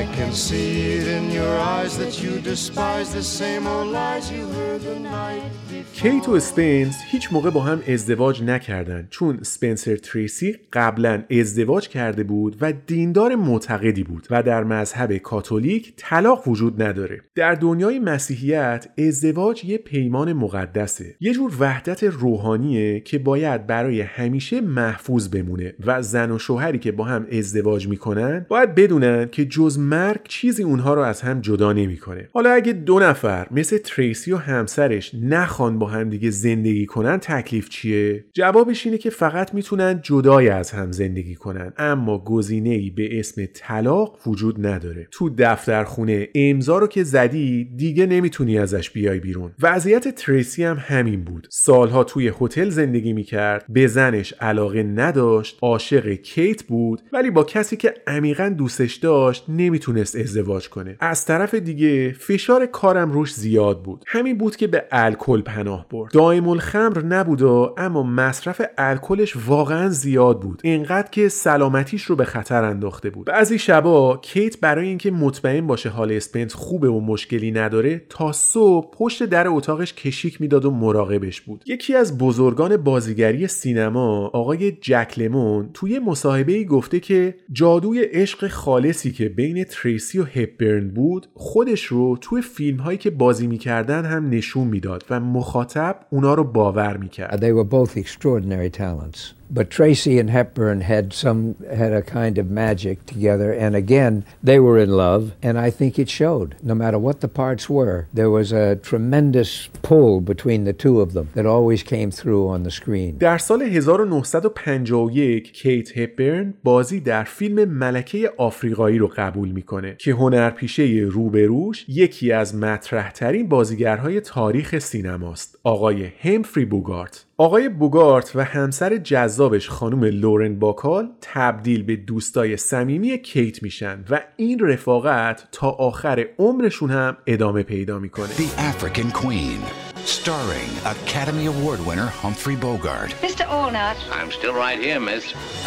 I 0.00 0.06
can 0.18 0.32
see 0.32 0.70
it 0.96 1.06
in 1.16 1.24
your 1.38 1.54
eyes 1.74 1.92
that 2.02 2.14
you 2.22 2.32
despise 2.52 3.08
the 3.18 3.26
same 3.38 3.64
old 3.74 3.88
lies 3.98 4.24
you 4.34 4.44
heard 4.58 4.80
the 4.90 4.98
night. 4.98 5.64
کیت 5.94 6.28
و 6.28 6.32
اسپنس 6.32 7.02
هیچ 7.10 7.32
موقع 7.32 7.50
با 7.50 7.60
هم 7.60 7.82
ازدواج 7.88 8.42
نکردند 8.42 9.08
چون 9.10 9.38
اسپنسر 9.42 9.96
تریسی 9.96 10.56
قبلا 10.72 11.22
ازدواج 11.30 11.88
کرده 11.88 12.24
بود 12.24 12.56
و 12.60 12.72
دیندار 12.86 13.34
معتقدی 13.34 14.04
بود 14.04 14.26
و 14.30 14.42
در 14.42 14.64
مذهب 14.64 15.16
کاتولیک 15.16 15.92
طلاق 15.96 16.48
وجود 16.48 16.82
نداره 16.82 17.20
در 17.34 17.54
دنیای 17.54 17.98
مسیحیت 17.98 18.86
ازدواج 18.98 19.64
یه 19.64 19.78
پیمان 19.78 20.32
مقدسه 20.32 21.14
یه 21.20 21.32
جور 21.32 21.52
وحدت 21.60 22.04
روحانیه 22.04 23.00
که 23.00 23.18
باید 23.18 23.66
برای 23.66 24.00
همیشه 24.00 24.60
محفوظ 24.60 25.28
بمونه 25.28 25.74
و 25.86 26.02
زن 26.02 26.30
و 26.30 26.38
شوهری 26.38 26.78
که 26.78 26.92
با 26.92 27.04
هم 27.04 27.26
ازدواج 27.32 27.88
می‌کنن 27.88 28.46
باید 28.48 28.74
بدونن 28.74 29.28
که 29.32 29.44
جز 29.44 29.78
مرگ 29.84 30.20
چیزی 30.28 30.62
اونها 30.62 30.94
رو 30.94 31.00
از 31.00 31.20
هم 31.20 31.40
جدا 31.40 31.72
نمی‌کنه. 31.72 32.28
حالا 32.32 32.50
اگه 32.50 32.72
دو 32.72 32.98
نفر 32.98 33.46
مثل 33.50 33.78
تریسی 33.78 34.32
و 34.32 34.36
همسرش 34.36 35.14
نخوان 35.22 35.78
با 35.78 35.86
هم 35.86 36.10
دیگه 36.10 36.30
زندگی 36.30 36.86
کنن 36.86 37.18
تکلیف 37.18 37.68
چیه؟ 37.68 38.24
جوابش 38.32 38.86
اینه 38.86 38.98
که 38.98 39.10
فقط 39.10 39.54
می‌تونن 39.54 40.00
جدای 40.02 40.48
از 40.48 40.70
هم 40.70 40.92
زندگی 40.92 41.34
کنن. 41.34 41.72
اما 41.76 42.18
گزینه 42.24 42.70
ای 42.70 42.90
به 42.90 43.18
اسم 43.18 43.46
طلاق 43.54 44.18
وجود 44.26 44.66
نداره. 44.66 45.08
تو 45.10 45.30
دفترخونه 45.38 46.28
امضا 46.34 46.78
رو 46.78 46.86
که 46.86 47.04
زدی 47.04 47.64
دیگه 47.76 48.06
نمی‌تونی 48.06 48.58
ازش 48.58 48.90
بیای 48.90 49.18
بیرون. 49.18 49.52
وضعیت 49.62 50.08
تریسی 50.14 50.64
هم 50.64 50.76
همین 50.80 51.24
بود. 51.24 51.48
سالها 51.50 52.04
توی 52.04 52.32
هتل 52.40 52.68
زندگی 52.68 53.12
می‌کرد 53.12 53.64
به 53.68 53.86
زنش 53.86 54.32
علاقه 54.32 54.82
نداشت 54.82 55.58
عاشق 55.62 56.08
کیت 56.08 56.62
بود 56.62 57.00
ولی 57.12 57.30
با 57.30 57.44
کسی 57.44 57.76
که 57.76 57.94
عمیقا 58.06 58.54
دوستش 58.58 58.94
داشت 58.94 59.44
نمی‌تونست 59.74 60.16
ازدواج 60.16 60.68
کنه. 60.68 60.96
از 61.00 61.24
طرف 61.24 61.54
دیگه 61.54 62.12
فشار 62.12 62.66
کارم 62.66 63.12
روش 63.12 63.34
زیاد 63.34 63.82
بود. 63.82 64.04
همین 64.06 64.38
بود 64.38 64.56
که 64.56 64.66
به 64.66 64.84
الکل 64.90 65.40
پناه 65.40 65.86
برد. 65.90 66.12
دائم 66.12 66.48
الخمر 66.48 67.02
نبود 67.02 67.42
و 67.42 67.74
اما 67.76 68.02
مصرف 68.02 68.62
الکلش 68.78 69.36
واقعا 69.46 69.88
زیاد 69.88 70.40
بود. 70.40 70.60
اینقدر 70.64 71.10
که 71.10 71.28
سلامتیش 71.28 72.04
رو 72.04 72.16
به 72.16 72.24
خطر 72.24 72.64
انداخته 72.64 73.10
بود. 73.10 73.26
بعضی 73.26 73.58
شبا 73.58 74.16
کیت 74.16 74.60
برای 74.60 74.88
اینکه 74.88 75.10
مطمئن 75.10 75.66
باشه 75.66 75.88
حال 75.88 76.12
اسپنس 76.12 76.54
خوبه 76.54 76.88
و 76.88 77.00
مشکلی 77.00 77.50
نداره 77.50 78.02
تا 78.08 78.32
صبح 78.32 78.90
پشت 78.92 79.22
در 79.22 79.48
اتاقش 79.48 79.94
کشیک 79.94 80.40
می‌داد 80.40 80.64
و 80.64 80.70
مراقبش 80.70 81.40
بود. 81.40 81.64
یکی 81.66 81.94
از 81.94 82.18
بزرگان 82.18 82.76
بازیگری 82.76 83.46
سینما 83.46 84.26
آقای 84.26 84.72
جک 84.72 85.14
لمون 85.16 85.70
توی 85.74 85.98
مصاحبه 85.98 86.52
ای 86.52 86.64
گفته 86.64 87.00
که 87.00 87.34
جادوی 87.52 88.02
عشق 88.02 88.48
خالصی 88.48 89.12
که 89.12 89.28
بین 89.28 89.63
تریسی 89.64 90.18
و 90.18 90.24
هپبرن 90.24 90.88
بود 90.88 91.26
خودش 91.34 91.84
رو 91.84 92.16
توی 92.20 92.42
فیلم 92.42 92.78
هایی 92.78 92.98
که 92.98 93.10
بازی 93.10 93.46
می‌کردن 93.46 94.04
هم 94.04 94.28
نشون 94.30 94.66
می‌داد 94.66 95.04
و 95.10 95.20
مخاطب 95.20 96.00
اونا 96.10 96.34
رو 96.34 96.44
باور 96.44 96.96
می‌کرد 96.96 97.40
They 97.40 97.54
were 97.54 97.70
both 97.70 97.96
extraordinary 97.96 98.78
talents. 98.78 99.43
But 99.54 99.70
Tracy 99.70 100.18
and 100.18 100.30
Hepburn 100.30 100.80
had 100.80 101.12
some 101.12 101.40
had 101.82 101.92
a 101.92 102.02
kind 102.02 102.38
of 102.38 102.50
magic 102.50 103.06
together, 103.06 103.50
and 103.64 103.76
again 103.76 104.14
they 104.42 104.58
were 104.58 104.78
in 104.84 104.90
love, 105.04 105.22
and 105.46 105.54
I 105.66 105.70
think 105.78 105.92
it 106.02 106.10
showed. 106.10 106.56
No 106.70 106.74
matter 106.74 106.98
what 106.98 107.20
the 107.20 107.32
parts 107.42 107.64
were, 107.70 107.98
there 108.12 108.30
was 108.38 108.50
a 108.52 108.74
tremendous 108.90 109.68
pull 109.88 110.20
between 110.32 110.64
the 110.64 110.72
two 110.84 111.00
of 111.00 111.12
them 111.12 111.26
that 111.36 111.46
always 111.46 111.82
came 111.84 112.10
through 112.10 112.48
on 112.48 112.64
the 112.64 112.72
screen. 112.72 113.18
در 113.18 113.38
سال 113.38 113.62
1951 113.62 115.40
کیت 115.40 115.98
هپبرن 115.98 116.54
بازی 116.64 117.00
در 117.00 117.24
فیلم 117.24 117.64
ملکه 117.64 118.32
آفریقایی 118.36 118.98
رو 118.98 119.10
قبول 119.16 119.48
می‌کنه 119.48 119.96
که 119.98 120.12
هنرپیشه 120.12 120.82
روبروش 121.10 121.84
یکی 121.88 122.32
از 122.32 122.54
مطرح 122.56 123.10
ترین 123.10 123.48
بازیگرهای 123.48 124.20
تاریخ 124.20 124.78
سینماست 124.78 125.58
آقای 125.64 126.08
همفری 126.20 126.64
بوگارت 126.64 127.24
آقای 127.36 127.68
بوگارت 127.68 128.36
و 128.36 128.44
همسر 128.44 128.96
جذابش 128.96 129.68
خانم 129.68 130.04
لورن 130.04 130.58
باکال 130.58 131.08
تبدیل 131.20 131.82
به 131.82 131.96
دوستای 131.96 132.56
صمیمی 132.56 133.18
کیت 133.18 133.62
میشن 133.62 134.04
و 134.10 134.20
این 134.36 134.58
رفاقت 134.58 135.48
تا 135.52 135.70
آخر 135.70 136.26
عمرشون 136.38 136.90
هم 136.90 137.16
ادامه 137.26 137.62
پیدا 137.62 137.98
می‌کنه 137.98 138.28
The 138.28 138.60
African 138.60 139.12
Queen, 139.16 139.60
starring 140.06 140.70
Academy 140.94 141.46
Award 141.52 141.80
winner 141.88 142.08
Humphrey 142.22 142.56
Bogart, 142.66 143.10
Mr. 143.28 143.44
Allnut. 143.56 143.96
I'm 144.18 144.30
still 144.38 144.54
right 144.64 144.78
here, 144.86 145.00
miss. 145.00 145.24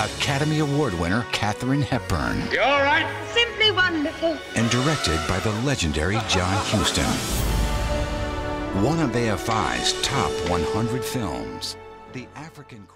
Academy 0.10 0.60
Award 0.67 0.93
winner 1.01 1.23
Katharine 1.39 1.86
Hepburn, 1.91 2.38
You 2.53 2.62
all 2.71 2.84
right? 2.91 3.08
Simply 3.39 3.69
wonderful. 3.84 4.32
and 4.60 4.65
directed 4.77 5.19
by 5.32 5.39
the 5.45 5.53
legendary 5.69 6.19
John 6.36 6.58
Huston. 6.71 7.46
One 8.84 9.00
of 9.00 9.10
AFI's 9.10 10.00
top 10.04 10.32
100 10.52 11.04
films, 11.04 11.76
The 12.13 12.28
African. 12.36 12.87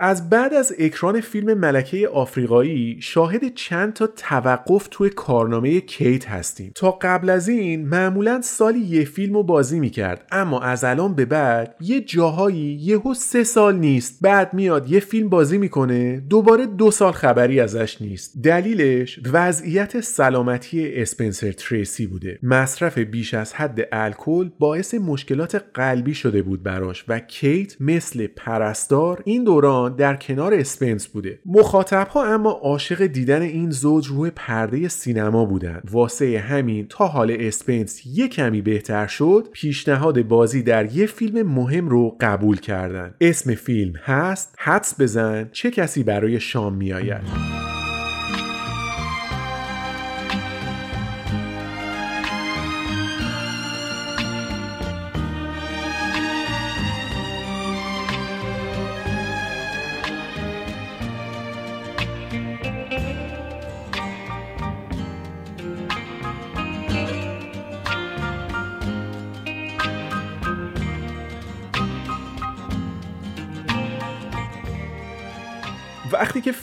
از 0.00 0.30
بعد 0.30 0.54
از 0.54 0.74
اکران 0.78 1.20
فیلم 1.20 1.58
ملکه 1.58 2.08
آفریقایی 2.08 2.96
شاهد 3.00 3.54
چند 3.54 3.92
تا 3.92 4.06
توقف 4.06 4.88
توی 4.90 5.10
کارنامه 5.10 5.80
کیت 5.80 6.28
هستیم. 6.28 6.72
تا 6.74 6.90
قبل 6.90 7.30
از 7.30 7.48
این 7.48 7.88
معمولا 7.88 8.40
سالی 8.42 8.78
یه 8.78 9.04
فیلم 9.04 9.34
رو 9.34 9.42
بازی 9.42 9.80
می‌کرد 9.80 10.26
اما 10.30 10.60
از 10.60 10.84
الان 10.84 11.14
به 11.14 11.24
بعد 11.24 11.76
یه 11.80 12.00
جاهایی 12.00 12.78
یهو 12.80 13.14
سه 13.14 13.44
سال 13.44 13.76
نیست. 13.76 14.18
بعد 14.22 14.54
میاد 14.54 14.90
یه 14.90 15.00
فیلم 15.00 15.28
بازی 15.28 15.58
می‌کنه 15.58 16.20
دوباره 16.20 16.66
دو 16.66 16.90
سال 16.90 17.12
خبری 17.12 17.60
ازش 17.60 18.02
نیست. 18.02 18.42
دلیلش 18.42 19.20
وضعیت 19.32 20.00
سلامتی 20.00 20.94
اسپنسر 20.94 21.52
تریسی 21.52 22.06
بوده. 22.06 22.38
مصرف 22.42 22.98
بیش 22.98 23.34
از 23.34 23.54
حد 23.54 23.80
الکل 23.92 24.50
باعث 24.58 24.94
مشکلات 24.94 25.64
قلبی 25.74 26.14
شده 26.14 26.42
بود 26.42 26.62
براش 26.62 27.04
و 27.08 27.18
کیت 27.18 27.76
مثل 27.80 28.26
پرستار 28.26 29.22
این 29.24 29.44
دوران 29.44 29.87
در 29.96 30.16
کنار 30.16 30.54
اسپنس 30.54 31.06
بوده. 31.06 31.38
مخاطبها 31.46 32.24
اما 32.24 32.50
عاشق 32.50 33.06
دیدن 33.06 33.42
این 33.42 33.70
زوج 33.70 34.06
روی 34.06 34.30
پرده 34.36 34.88
سینما 34.88 35.44
بودن 35.44 35.80
واسه 35.90 36.38
همین 36.38 36.86
تا 36.88 37.06
حال 37.06 37.36
اسپنس 37.40 38.02
یه 38.06 38.28
کمی 38.28 38.62
بهتر 38.62 39.06
شد 39.06 39.48
پیشنهاد 39.52 40.22
بازی 40.22 40.62
در 40.62 40.96
یه 40.96 41.06
فیلم 41.06 41.48
مهم 41.48 41.88
رو 41.88 42.16
قبول 42.20 42.56
کردن. 42.56 43.14
اسم 43.20 43.54
فیلم 43.54 43.92
هست 44.04 44.54
حدس 44.58 45.00
بزن 45.00 45.48
چه 45.52 45.70
کسی 45.70 46.02
برای 46.02 46.40
شام 46.40 46.74
میآید؟ 46.74 47.77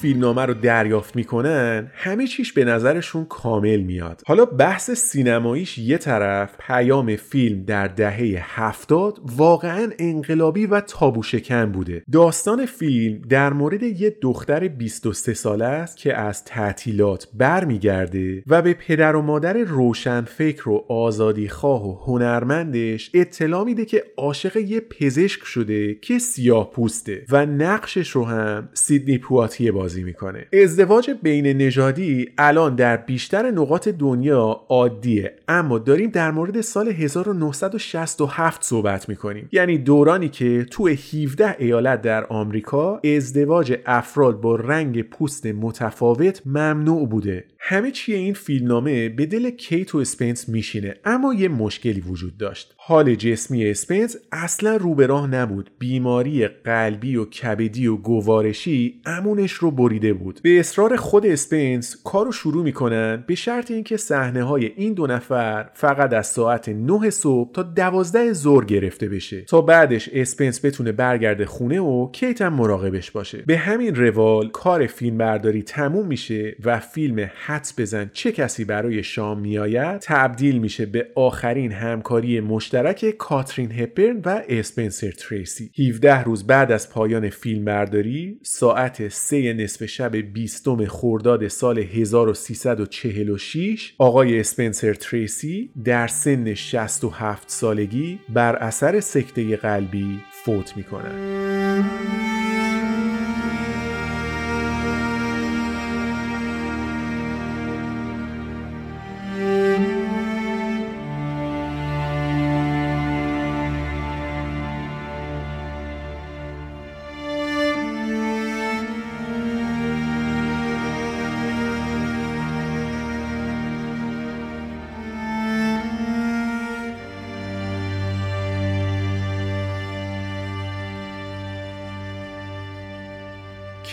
فیلمنامه 0.05 0.45
رو 0.45 0.53
دریافت 0.53 1.15
می‌کنن 1.15 1.91
همه 1.93 2.27
چیش 2.27 2.53
به 2.53 2.65
نظرشون 2.65 3.25
کامل 3.25 3.77
میاد. 3.77 4.21
حالا 4.25 4.45
بحث 4.45 4.91
سینماییش 4.91 5.77
یه 5.77 5.97
طرف 5.97 6.55
پیام 6.59 7.15
فیلم 7.15 7.63
در 7.63 7.87
دهه 7.87 8.41
هفتاد 8.41 9.19
واقعا 9.37 9.91
انقلابی 9.99 10.65
و 10.65 10.79
تابو 10.79 11.23
شکن 11.23 11.71
بوده. 11.71 12.03
داستان 12.11 12.65
فیلم 12.65 13.21
در 13.29 13.53
مورد 13.53 13.83
یه 13.83 14.17
دختر 14.21 14.67
23 14.67 15.33
ساله 15.33 15.65
است 15.65 15.97
که 15.97 16.17
از 16.17 16.43
تعطیلات 16.43 17.27
برمیگرده 17.33 18.43
و 18.47 18.61
به 18.61 18.73
پدر 18.73 19.15
و 19.15 19.21
مادر 19.21 19.53
روشنفکر 19.53 20.69
و 20.69 20.85
آزادی 20.89 21.49
خواه 21.49 21.87
و 21.87 21.95
هنرمندش 22.05 23.11
اطلاع 23.13 23.63
میده 23.63 23.85
که 23.85 24.03
عاشق 24.17 24.57
یه 24.57 24.79
پزشک 24.79 25.43
شده 25.43 25.95
که 25.95 26.19
سیاه 26.19 26.71
پوسته 26.71 27.25
و 27.29 27.45
نقشش 27.45 28.09
رو 28.09 28.25
هم 28.25 28.69
سیدنی 28.73 29.17
پواتیه 29.17 29.71
بازی 29.71 29.94
می‌کنه. 30.03 30.47
ازدواج 30.53 31.11
بین 31.23 31.47
نژادی 31.47 32.29
الان 32.37 32.75
در 32.75 32.97
بیشتر 32.97 33.51
نقاط 33.51 33.87
دنیا 33.87 34.61
عادیه. 34.69 35.35
اما 35.47 35.79
داریم 35.79 36.09
در 36.09 36.31
مورد 36.31 36.61
سال 36.61 36.87
1967 36.87 38.63
صحبت 38.63 39.09
می‌کنیم. 39.09 39.49
یعنی 39.51 39.77
دورانی 39.77 40.29
که 40.29 40.65
تو 40.71 40.87
17 40.87 41.55
ایالت 41.59 42.01
در 42.01 42.25
آمریکا 42.25 42.97
ازدواج 42.97 43.77
افراد 43.85 44.41
با 44.41 44.55
رنگ 44.55 45.01
پوست 45.01 45.45
متفاوت 45.45 46.41
ممنوع 46.45 47.07
بوده. 47.09 47.45
همه 47.59 47.91
چی 47.91 48.13
این 48.13 48.33
فیلمنامه 48.33 49.09
به 49.09 49.25
دل 49.25 49.49
کیت 49.49 49.95
و 49.95 49.97
اسپنس 49.97 50.49
میشینه. 50.49 50.95
اما 51.05 51.33
یه 51.33 51.47
مشکلی 51.47 52.01
وجود 52.01 52.37
داشت. 52.37 52.74
حال 52.87 53.15
جسمی 53.15 53.69
اسپنس 53.69 54.15
اصلا 54.31 54.75
رو 54.75 54.95
به 54.95 55.05
راه 55.05 55.27
نبود. 55.27 55.71
بیماری 55.79 56.47
قلبی 56.47 57.15
و 57.15 57.25
کبدی 57.25 57.87
و 57.87 57.95
گوارشی 57.95 59.01
امونش 59.05 59.51
رو 59.51 59.71
بریده 59.71 60.13
بود. 60.13 60.39
به 60.43 60.59
اصرار 60.59 60.95
خود 60.95 61.25
اسپنس 61.25 62.01
کارو 62.03 62.31
شروع 62.31 62.63
می‌کنن 62.63 63.23
به 63.27 63.35
شرط 63.35 63.71
اینکه 63.71 63.97
صحنه 63.97 64.43
های 64.43 64.65
این 64.75 64.93
دو 64.93 65.07
نفر 65.07 65.69
فقط 65.73 66.13
از 66.13 66.27
ساعت 66.27 66.69
9 66.69 67.09
صبح 67.09 67.51
تا 67.51 67.63
12 67.63 68.33
ظهر 68.33 68.65
گرفته 68.65 69.09
بشه 69.09 69.41
تا 69.41 69.61
بعدش 69.61 70.09
اسپنس 70.13 70.65
بتونه 70.65 70.91
برگرده 70.91 71.45
خونه 71.45 71.79
و 71.79 72.11
کیت 72.11 72.41
هم 72.41 72.53
مراقبش 72.53 73.11
باشه. 73.11 73.43
به 73.47 73.57
همین 73.57 73.95
روال 73.95 74.49
کار 74.49 74.87
فیلم 74.87 75.17
برداری 75.17 75.63
تموم 75.63 76.07
میشه 76.07 76.55
و 76.65 76.79
فیلم 76.79 77.29
حدس 77.45 77.79
بزن 77.79 78.09
چه 78.13 78.31
کسی 78.31 78.65
برای 78.65 79.03
شام 79.03 79.39
میآید 79.39 79.99
تبدیل 79.99 80.57
میشه 80.57 80.85
به 80.85 81.07
آخرین 81.15 81.71
همکاری 81.71 82.39
مشترک 82.75 83.17
کاترین 83.17 83.71
هپرن 83.71 84.21
و 84.25 84.41
اسپنسر 84.49 85.11
تریسی. 85.11 85.71
17 85.89 86.23
روز 86.23 86.47
بعد 86.47 86.71
از 86.71 86.89
پایان 86.89 87.29
فیلم 87.29 87.65
برداری 87.65 88.39
ساعت 88.43 89.07
3 89.07 89.53
نصف 89.53 89.85
شب 89.85 90.15
20 90.15 90.67
خرداد 90.87 91.47
سال 91.47 91.79
1346 91.79 93.93
آقای 93.97 94.39
اسپنسر 94.39 94.93
تریسی 94.93 95.71
در 95.85 96.07
سن 96.07 96.53
67 96.53 97.49
سالگی 97.49 98.19
بر 98.29 98.55
اثر 98.55 98.99
سکته 98.99 99.55
قلبی 99.55 100.19
فوت 100.45 100.77
می‌کنه 100.77 101.11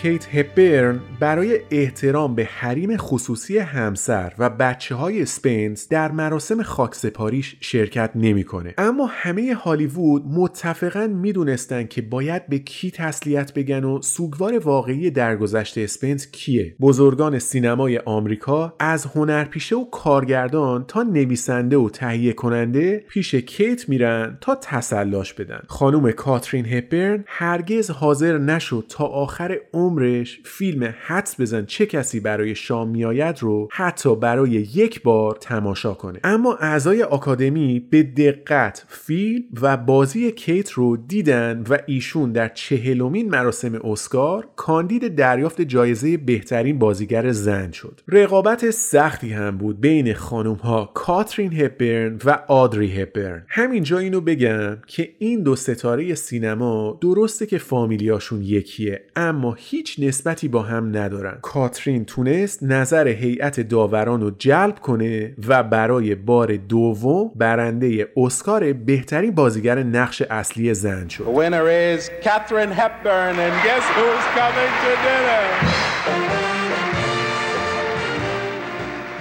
کیت 0.03 0.35
هپبرن 0.35 0.99
برای 1.19 1.59
احترام 1.71 2.35
به 2.35 2.45
حریم 2.45 2.97
خصوصی 2.97 3.57
همسر 3.57 4.33
و 4.39 4.49
بچه 4.49 4.95
های 4.95 5.25
اسپنس 5.25 5.89
در 5.89 6.11
مراسم 6.11 6.63
خاکسپاریش 6.63 7.55
شرکت 7.59 8.11
نمی‌کنه. 8.15 8.73
اما 8.77 9.09
همه 9.11 9.53
هالیوود 9.53 10.23
متفقا 10.27 11.07
می‌دونستن 11.07 11.87
که 11.87 12.01
باید 12.01 12.47
به 12.47 12.59
کی 12.59 12.91
تسلیت 12.91 13.53
بگن 13.53 13.83
و 13.83 14.01
سوگوار 14.01 14.59
واقعی 14.59 15.11
درگذشت 15.11 15.77
اسپنس 15.77 16.31
کیه 16.31 16.75
بزرگان 16.81 17.39
سینمای 17.39 17.97
آمریکا 17.97 18.73
از 18.79 19.05
هنرپیشه 19.05 19.75
و 19.75 19.85
کارگردان 19.85 20.85
تا 20.87 21.03
نویسنده 21.03 21.77
و 21.77 21.89
تهیه 21.89 22.33
کننده 22.33 23.05
پیش 23.09 23.35
کیت 23.35 23.89
میرن 23.89 24.37
تا 24.41 24.55
تسلاش 24.61 25.33
بدن 25.33 25.61
خانم 25.67 26.11
کاترین 26.11 26.65
هپبرن 26.65 27.23
هرگز 27.27 27.91
حاضر 27.91 28.37
نشد 28.37 28.85
تا 28.89 29.05
آخر 29.05 29.59
عمرش 29.93 30.39
فیلم 30.43 30.93
حدس 31.05 31.41
بزن 31.41 31.65
چه 31.65 31.85
کسی 31.85 32.19
برای 32.19 32.55
شام 32.55 32.89
میآید 32.89 33.39
رو 33.39 33.67
حتی 33.71 34.15
برای 34.15 34.49
یک 34.49 35.03
بار 35.03 35.37
تماشا 35.41 35.93
کنه. 35.93 36.19
اما 36.23 36.55
اعضای 36.55 37.03
آکادمی 37.03 37.79
به 37.79 38.03
دقت 38.03 38.85
فیلم 38.87 39.43
و 39.61 39.77
بازی 39.77 40.31
کیت 40.31 40.71
رو 40.71 40.97
دیدن 40.97 41.63
و 41.69 41.77
ایشون 41.85 42.31
در 42.31 42.47
چهلمین 42.47 43.29
مراسم 43.29 43.75
اسکار 43.75 44.47
کاندید 44.55 45.15
دریافت 45.15 45.61
جایزه 45.61 46.17
بهترین 46.17 46.79
بازیگر 46.79 47.31
زن 47.31 47.71
شد. 47.71 48.01
رقابت 48.07 48.69
سختی 48.69 49.33
هم 49.33 49.57
بود 49.57 49.81
بین 49.81 50.13
خانم 50.13 50.53
ها 50.53 50.91
کاترین 50.93 51.53
هپبرن 51.53 52.19
و 52.25 52.39
آدری 52.47 53.01
هپبرن. 53.01 53.45
همینجا 53.47 53.97
اینو 53.97 54.21
بگم 54.21 54.77
که 54.87 55.09
این 55.19 55.43
دو 55.43 55.55
ستاره 55.55 56.15
سینما 56.15 56.97
درسته 57.01 57.45
که 57.45 57.57
فامیلیاشون 57.57 58.41
یکیه 58.43 59.01
اما 59.15 59.55
هیچ 59.59 59.82
هیچ 59.83 59.99
نسبتی 59.99 60.47
با 60.47 60.61
هم 60.61 60.97
ندارن 60.97 61.37
کاترین 61.41 62.05
تونست 62.05 62.63
نظر 62.63 63.07
هیئت 63.07 63.59
داوران 63.59 64.21
رو 64.21 64.31
جلب 64.39 64.79
کنه 64.79 65.33
و 65.47 65.63
برای 65.63 66.15
بار 66.15 66.55
دوم 66.55 67.31
برنده 67.35 68.07
اسکار 68.17 68.73
بهترین 68.73 69.31
بازیگر 69.31 69.83
نقش 69.83 70.21
اصلی 70.21 70.73
زن 70.73 71.07
شد 71.07 71.25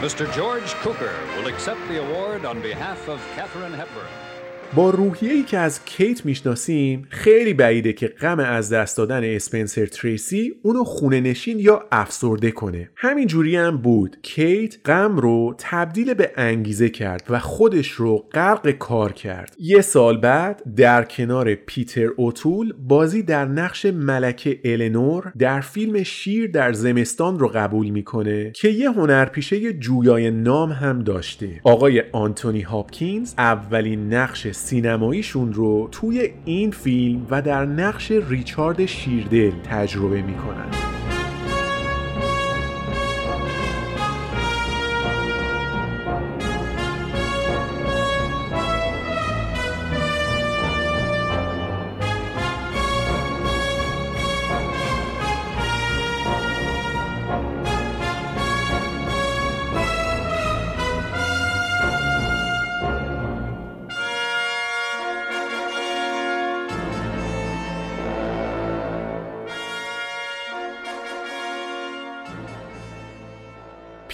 Mr. 0.06 0.26
George 0.38 0.70
Cooker 0.84 1.16
will 1.36 1.48
accept 1.52 1.82
the 1.90 1.98
award 2.04 2.44
on 2.44 2.56
behalf 2.60 3.00
of 3.14 3.18
Catherine 3.36 3.76
Hepburn. 3.80 4.31
با 4.74 4.90
روحیه‌ای 4.90 5.42
که 5.42 5.58
از 5.58 5.84
کیت 5.84 6.26
می‌شناسیم 6.26 7.06
خیلی 7.08 7.54
بعیده 7.54 7.92
که 7.92 8.08
غم 8.08 8.38
از 8.38 8.72
دست 8.72 8.96
دادن 8.96 9.24
اسپنسر 9.24 9.86
تریسی 9.86 10.52
اونو 10.62 10.84
خونه 10.84 11.20
نشین 11.20 11.58
یا 11.58 11.84
افسرده 11.92 12.50
کنه. 12.50 12.90
همین 12.96 13.26
جوری 13.26 13.56
هم 13.56 13.76
بود. 13.76 14.16
کیت 14.22 14.88
غم 14.88 15.16
رو 15.16 15.54
تبدیل 15.58 16.14
به 16.14 16.30
انگیزه 16.36 16.88
کرد 16.88 17.26
و 17.30 17.38
خودش 17.38 17.90
رو 17.90 18.16
غرق 18.18 18.70
کار 18.70 19.12
کرد. 19.12 19.56
یه 19.58 19.80
سال 19.80 20.18
بعد 20.18 20.62
در 20.76 21.04
کنار 21.04 21.54
پیتر 21.54 22.08
اوتول 22.16 22.74
بازی 22.88 23.22
در 23.22 23.44
نقش 23.44 23.86
ملکه 23.86 24.60
النور 24.64 25.32
در 25.38 25.60
فیلم 25.60 26.02
شیر 26.02 26.50
در 26.50 26.72
زمستان 26.72 27.38
رو 27.38 27.48
قبول 27.48 27.90
می‌کنه 27.90 28.50
که 28.50 28.68
یه 28.68 28.90
هنرپیشه 28.90 29.72
جویای 29.72 30.30
نام 30.30 30.72
هم 30.72 30.98
داشته. 30.98 31.60
آقای 31.64 32.02
آنتونی 32.12 32.60
هاپکینز 32.60 33.34
اولین 33.38 34.14
نقش 34.14 34.50
سینماییشون 34.62 35.52
رو 35.52 35.88
توی 35.92 36.30
این 36.44 36.70
فیلم 36.70 37.26
و 37.30 37.42
در 37.42 37.64
نقش 37.64 38.10
ریچارد 38.10 38.86
شیردل 38.86 39.52
تجربه 39.70 40.22
می‌کنن. 40.22 41.01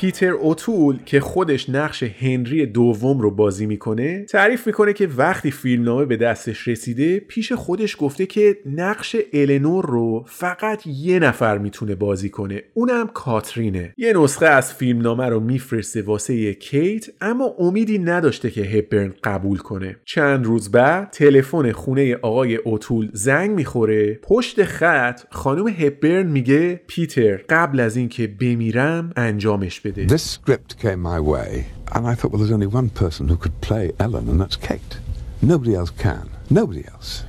پیتر 0.00 0.30
اوتول 0.30 0.98
که 1.06 1.20
خودش 1.20 1.70
نقش 1.70 2.02
هنری 2.02 2.66
دوم 2.66 3.20
رو 3.20 3.30
بازی 3.30 3.66
می‌کنه 3.66 4.24
تعریف 4.24 4.66
می‌کنه 4.66 4.92
که 4.92 5.08
وقتی 5.16 5.50
فیلمنامه 5.50 6.04
به 6.04 6.16
دستش 6.16 6.68
رسیده 6.68 7.20
پیش 7.20 7.52
خودش 7.52 7.96
گفته 8.00 8.26
که 8.26 8.56
نقش 8.66 9.16
النور 9.32 9.86
رو 9.86 10.24
فقط 10.26 10.86
یه 10.86 11.18
نفر 11.18 11.58
می‌تونه 11.58 11.94
بازی 11.94 12.28
کنه 12.28 12.62
اونم 12.74 13.06
کاترینه. 13.14 13.94
یه 13.96 14.12
نسخه 14.12 14.46
از 14.46 14.74
فیلمنامه 14.74 15.26
رو 15.26 15.40
میفرسته 15.40 16.02
واسه 16.02 16.54
کیت 16.54 17.06
اما 17.20 17.54
امیدی 17.58 17.98
نداشته 17.98 18.50
که 18.50 18.62
هپبرن 18.62 19.14
قبول 19.24 19.58
کنه. 19.58 19.96
چند 20.04 20.46
روز 20.46 20.70
بعد 20.70 21.10
تلفن 21.10 21.72
خونه 21.72 22.16
آقای 22.22 22.56
اوتول 22.56 23.08
زنگ 23.12 23.50
می‌خوره. 23.50 24.18
پشت 24.22 24.64
خط 24.64 25.20
خانم 25.30 25.68
هپبرن 25.68 26.26
میگه 26.26 26.80
پیتر 26.86 27.40
قبل 27.48 27.80
از 27.80 27.96
اینکه 27.96 28.26
بمیرم 28.26 29.12
انجامش 29.16 29.80
بده. 29.80 29.87
This 29.90 30.22
script 30.22 30.78
came 30.78 31.00
my 31.00 31.18
way, 31.20 31.68
and 31.92 32.06
I 32.06 32.14
thought, 32.14 32.30
well, 32.30 32.38
there's 32.38 32.52
only 32.52 32.66
one 32.66 32.90
person 32.90 33.28
who 33.28 33.36
could 33.36 33.60
play 33.60 33.92
Ellen, 33.98 34.28
and 34.28 34.40
that's 34.40 34.56
Kate. 34.56 34.98
Nobody 35.40 35.74
else 35.74 35.90
can. 35.90 36.30
Nobody 36.50 36.86
else. 36.88 37.24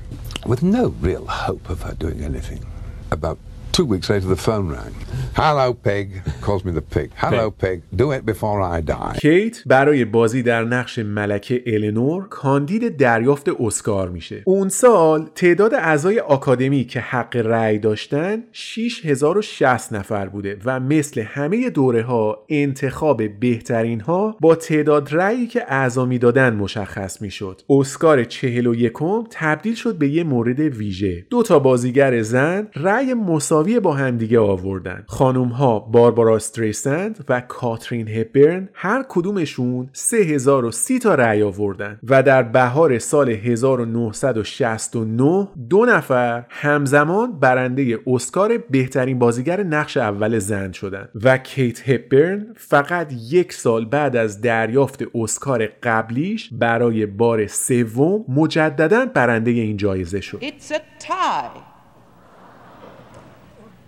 With 0.46 0.64
no 0.64 0.90
real 1.00 1.26
hope 1.26 1.70
of 1.70 1.82
her 1.84 1.94
doing 1.94 2.24
anything. 2.24 2.66
About 3.12 3.38
two 3.72 3.86
weeks 3.86 4.10
later, 4.10 4.28
the 4.28 4.42
phone 4.48 4.68
rang. 4.76 4.94
Hello, 5.36 5.74
pig. 5.74 6.08
Calls 6.42 6.64
me 6.66 6.72
the 6.72 6.86
pig. 6.96 7.12
Hello, 7.16 7.46
pig. 7.52 7.78
Do 7.96 8.12
it 8.12 8.26
before 8.26 8.62
I 8.62 8.82
die. 8.82 9.20
کیت 9.22 9.64
برای 9.66 10.06
بازی 10.06 10.44
در 10.44 10.64
نقش 10.64 11.00
ملکه 11.00 11.64
النور 11.66 12.28
کاندید 12.28 12.98
دریافت 12.98 13.50
اسکار 13.60 14.10
میشه. 14.10 14.44
اون 14.46 14.70
سال 14.70 15.30
تعداد 15.36 15.74
اعضای 15.74 16.20
آکادمی 16.20 16.84
که 16.84 17.00
حق 17.00 17.36
رأی 17.36 17.80
داشتن 17.80 18.44
6060 18.52 19.94
نفر 19.94 20.28
بوده 20.28 20.58
و 20.66 20.80
مثل 20.80 21.22
همه 21.22 21.70
دوره 21.70 22.04
ها 22.04 22.46
انتخاب 22.50 23.40
بهترین 23.40 24.00
ها 24.02 24.38
با 24.42 24.56
تعداد 24.56 25.10
رأیی 25.12 25.48
که 25.48 25.64
اعضا 25.68 26.06
می‌دادن 26.06 26.56
مشخص 26.56 27.22
می‌شد. 27.22 27.62
اسکار 27.70 28.24
41 28.24 28.94
تبدیل 29.32 29.76
شد 29.76 29.98
به 29.98 30.10
یه 30.10 30.24
مورد 30.24 30.60
ویژه. 30.60 31.26
دو 31.30 31.44
تا 31.44 31.60
بازیگر 31.60 32.22
زن 32.22 32.68
رأی 32.76 33.14
مساوی 33.14 33.59
با 33.80 33.94
همدیگه 33.94 34.40
آوردن. 34.40 35.04
خانم 35.08 35.48
ها 35.48 35.80
باربارا 35.80 36.36
استریسند 36.36 37.26
و 37.30 37.42
کاترین 37.42 38.08
هپبرن 38.08 38.70
هر 38.74 39.06
کدومشون 39.10 39.90
3030 39.94 41.00
تا 41.00 41.16
رأی 41.16 41.44
آوردن 41.44 42.00
و 42.04 42.24
در 42.24 42.44
بهار 42.44 43.00
سال 43.00 43.30
1969 43.30 45.48
دو 45.70 45.86
نفر 45.86 46.46
همزمان 46.50 47.40
برنده 47.40 48.00
اسکار 48.08 48.58
بهترین 48.58 49.20
بازیگر 49.20 49.64
نقش 49.64 49.98
اول 49.98 50.40
زن 50.40 50.72
شدن 50.72 51.10
و 51.24 51.38
کیت 51.38 51.90
هپبرن 51.90 52.48
فقط 52.56 53.14
یک 53.30 53.54
سال 53.54 53.86
بعد 53.86 54.16
از 54.16 54.42
دریافت 54.42 55.04
اسکار 55.16 55.68
قبلیش 55.84 56.50
برای 56.52 57.06
بار 57.06 57.48
سوم 57.48 58.26
مجددا 58.28 59.06
برنده 59.06 59.52
این 59.52 59.78
جایزه 59.78 60.22
شد. 60.22 60.40
It's 60.42 60.72
a 60.72 61.04
tie. 61.04 61.79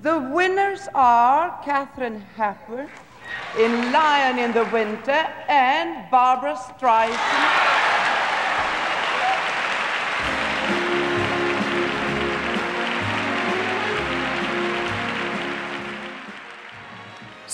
The 0.01 0.17
winners 0.17 0.87
are 0.95 1.61
Catherine 1.63 2.21
Hepburn 2.35 2.89
in 3.59 3.91
Lion 3.91 4.39
in 4.39 4.51
the 4.51 4.65
Winter 4.73 5.27
and 5.47 6.09
Barbara 6.09 6.55
Streisand. 6.55 7.80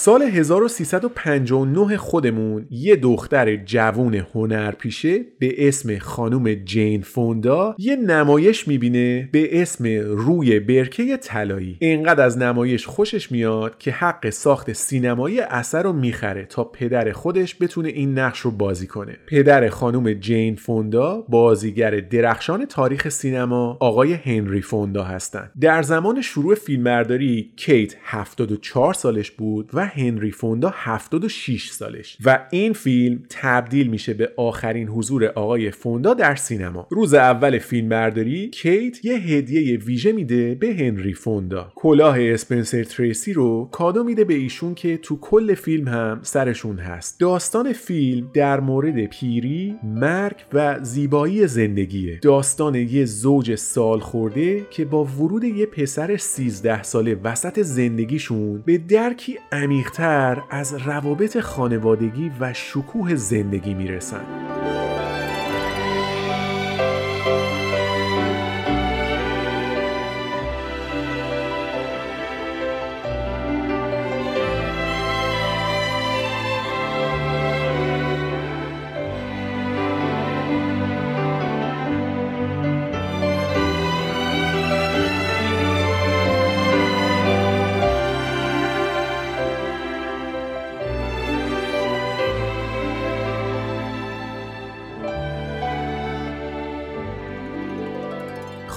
سال 0.07 0.21
1359 0.21 1.97
خودمون 1.97 2.65
یه 2.69 2.95
دختر 2.95 3.55
جوون 3.55 4.15
هنرپیشه 4.15 5.19
به 5.39 5.67
اسم 5.67 5.97
خانم 5.99 6.53
جین 6.53 7.01
فوندا 7.01 7.75
یه 7.77 7.95
نمایش 7.95 8.67
می‌بینه 8.67 9.29
به 9.31 9.61
اسم 9.61 9.85
روی 10.05 10.59
برکه 10.59 11.17
طلایی. 11.17 11.77
اینقدر 11.79 12.23
از 12.23 12.37
نمایش 12.37 12.85
خوشش 12.85 13.31
میاد 13.31 13.77
که 13.77 13.91
حق 13.91 14.29
ساخت 14.29 14.73
سینمایی 14.73 15.39
اثر 15.39 15.83
رو 15.83 15.93
می‌خره 15.93 16.45
تا 16.45 16.63
پدر 16.63 17.11
خودش 17.11 17.55
بتونه 17.61 17.89
این 17.89 18.19
نقش 18.19 18.39
رو 18.39 18.51
بازی 18.51 18.87
کنه. 18.87 19.17
پدر 19.27 19.69
خانم 19.69 20.13
جین 20.13 20.55
فوندا 20.55 21.25
بازیگر 21.29 21.91
درخشان 21.91 22.65
تاریخ 22.65 23.09
سینما 23.09 23.77
آقای 23.79 24.13
هنری 24.13 24.61
فوندا 24.61 25.03
هستند 25.03 25.51
در 25.61 25.81
زمان 25.81 26.21
شروع 26.21 26.55
فیلمبرداری 26.55 27.53
کیت 27.55 27.95
74 28.03 28.93
سالش 28.93 29.31
بود 29.31 29.69
و 29.73 29.96
هنری 29.97 30.31
فوندا 30.31 30.73
76 30.75 31.69
سالش. 31.69 32.17
و 32.25 32.47
این 32.51 32.73
فیلم 32.73 33.23
تبدیل 33.29 33.87
میشه 33.87 34.13
به 34.13 34.31
آخرین 34.37 34.87
حضور 34.87 35.25
آقای 35.25 35.71
فوندا 35.71 36.13
در 36.13 36.35
سینما. 36.35 36.87
روز 36.89 37.13
اول 37.13 37.59
فیلم 37.59 37.89
برداری 37.89 38.49
کیت 38.49 39.05
یه 39.05 39.17
هدیه 39.17 39.77
ویژه 39.77 40.11
میده 40.11 40.55
به 40.55 40.67
هنری 40.67 41.13
فوندا. 41.13 41.71
کلاه 41.75 42.21
اسپنسر 42.21 42.83
تریسی 42.83 43.33
رو 43.33 43.69
کادو 43.71 44.03
میده 44.03 44.23
به 44.23 44.33
ایشون 44.33 44.75
که 44.75 44.97
تو 44.97 45.17
کل 45.21 45.53
فیلم 45.53 45.87
هم 45.87 46.19
سرشون 46.21 46.77
هست. 46.77 47.19
داستان 47.19 47.73
فیلم 47.73 48.31
در 48.33 48.59
مورد 48.59 49.05
پیری 49.05 49.75
مرگ 49.83 50.35
و 50.53 50.79
زیبایی 50.81 51.47
زندگیه. 51.47 52.19
داستان 52.21 52.75
یه 52.75 53.05
زوج 53.05 53.55
سال 53.55 53.99
خورده 53.99 54.65
که 54.69 54.85
با 54.85 55.03
ورود 55.03 55.43
یه 55.43 55.65
پسر 55.65 56.17
13 56.17 56.83
ساله 56.83 57.15
وسط 57.23 57.59
زندگیشون 57.61 58.63
به 58.65 58.77
درکی 58.77 59.37
عمیقتر 59.77 60.43
از 60.49 60.73
روابط 60.73 61.39
خانوادگی 61.39 62.31
و 62.39 62.53
شکوه 62.53 63.15
زندگی 63.15 63.73
می‌رسن 63.73 64.25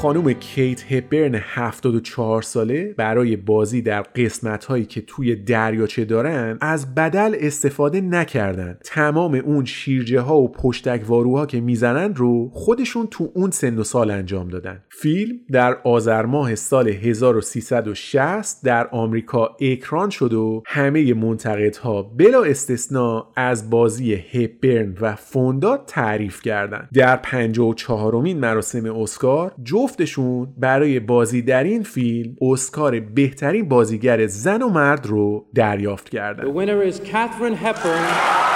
خانم 0.01 0.33
کیت 0.33 0.93
هپبرن 0.93 1.35
74 1.35 2.43
ساله 2.43 2.95
برای 2.97 3.37
بازی 3.37 3.83
در 3.83 4.03
قسمت 4.03 4.65
هایی 4.65 4.85
که 4.85 5.01
توی 5.01 5.37
دریاچه 5.37 6.05
دارن 6.05 6.59
از 6.61 6.95
بدل 6.95 7.37
استفاده 7.41 8.01
نکردن 8.01 8.79
تمام 8.85 9.35
اون 9.35 9.65
شیرجه 9.65 10.21
ها 10.21 10.37
و 10.41 10.53
پشتک 10.53 11.03
واروها 11.07 11.47
که 11.47 11.61
می‌زنن 11.61 12.15
رو 12.15 12.51
خودشون 12.53 13.07
تو 13.11 13.31
اون 13.35 13.51
سن 13.51 13.79
و 13.79 13.85
سال 13.85 14.11
انجام 14.11 14.49
دادن 14.49 14.83
فیلم 14.91 15.37
در 15.53 15.77
آذر 15.85 16.27
ماه 16.27 16.55
سال 16.55 16.89
1360 16.89 18.65
در 18.65 18.89
آمریکا 18.89 19.57
اکران 19.61 20.11
شد 20.11 20.33
و 20.33 20.63
همه 20.67 21.15
منتقدها 21.15 22.03
بلا 22.03 22.43
استثنا 22.43 23.27
از 23.37 23.71
بازی 23.71 24.15
هپبرن 24.15 24.97
و 25.01 25.17
فوندا 25.17 25.77
تعریف 25.77 26.43
کردند. 26.43 26.89
در 26.95 27.17
54 27.17 28.23
مین 28.23 28.41
مراسم 28.41 28.97
اسکار 28.97 29.53
جفتشون 29.91 30.49
برای 30.59 31.01
بازی 31.01 31.43
در 31.43 31.65
این 31.65 31.83
فیلم 31.83 32.37
اسکار 32.41 33.01
بهترین 33.01 33.69
بازیگر 33.69 34.27
زن 34.27 34.63
و 34.63 34.69
مرد 34.69 35.07
رو 35.07 35.47
دریافت 35.55 36.09
کردند. 36.09 36.47
The 36.47 36.57
winner 36.57 36.93
is 36.93 37.01
Catherine 37.01 37.65
Hepburn 37.65 38.50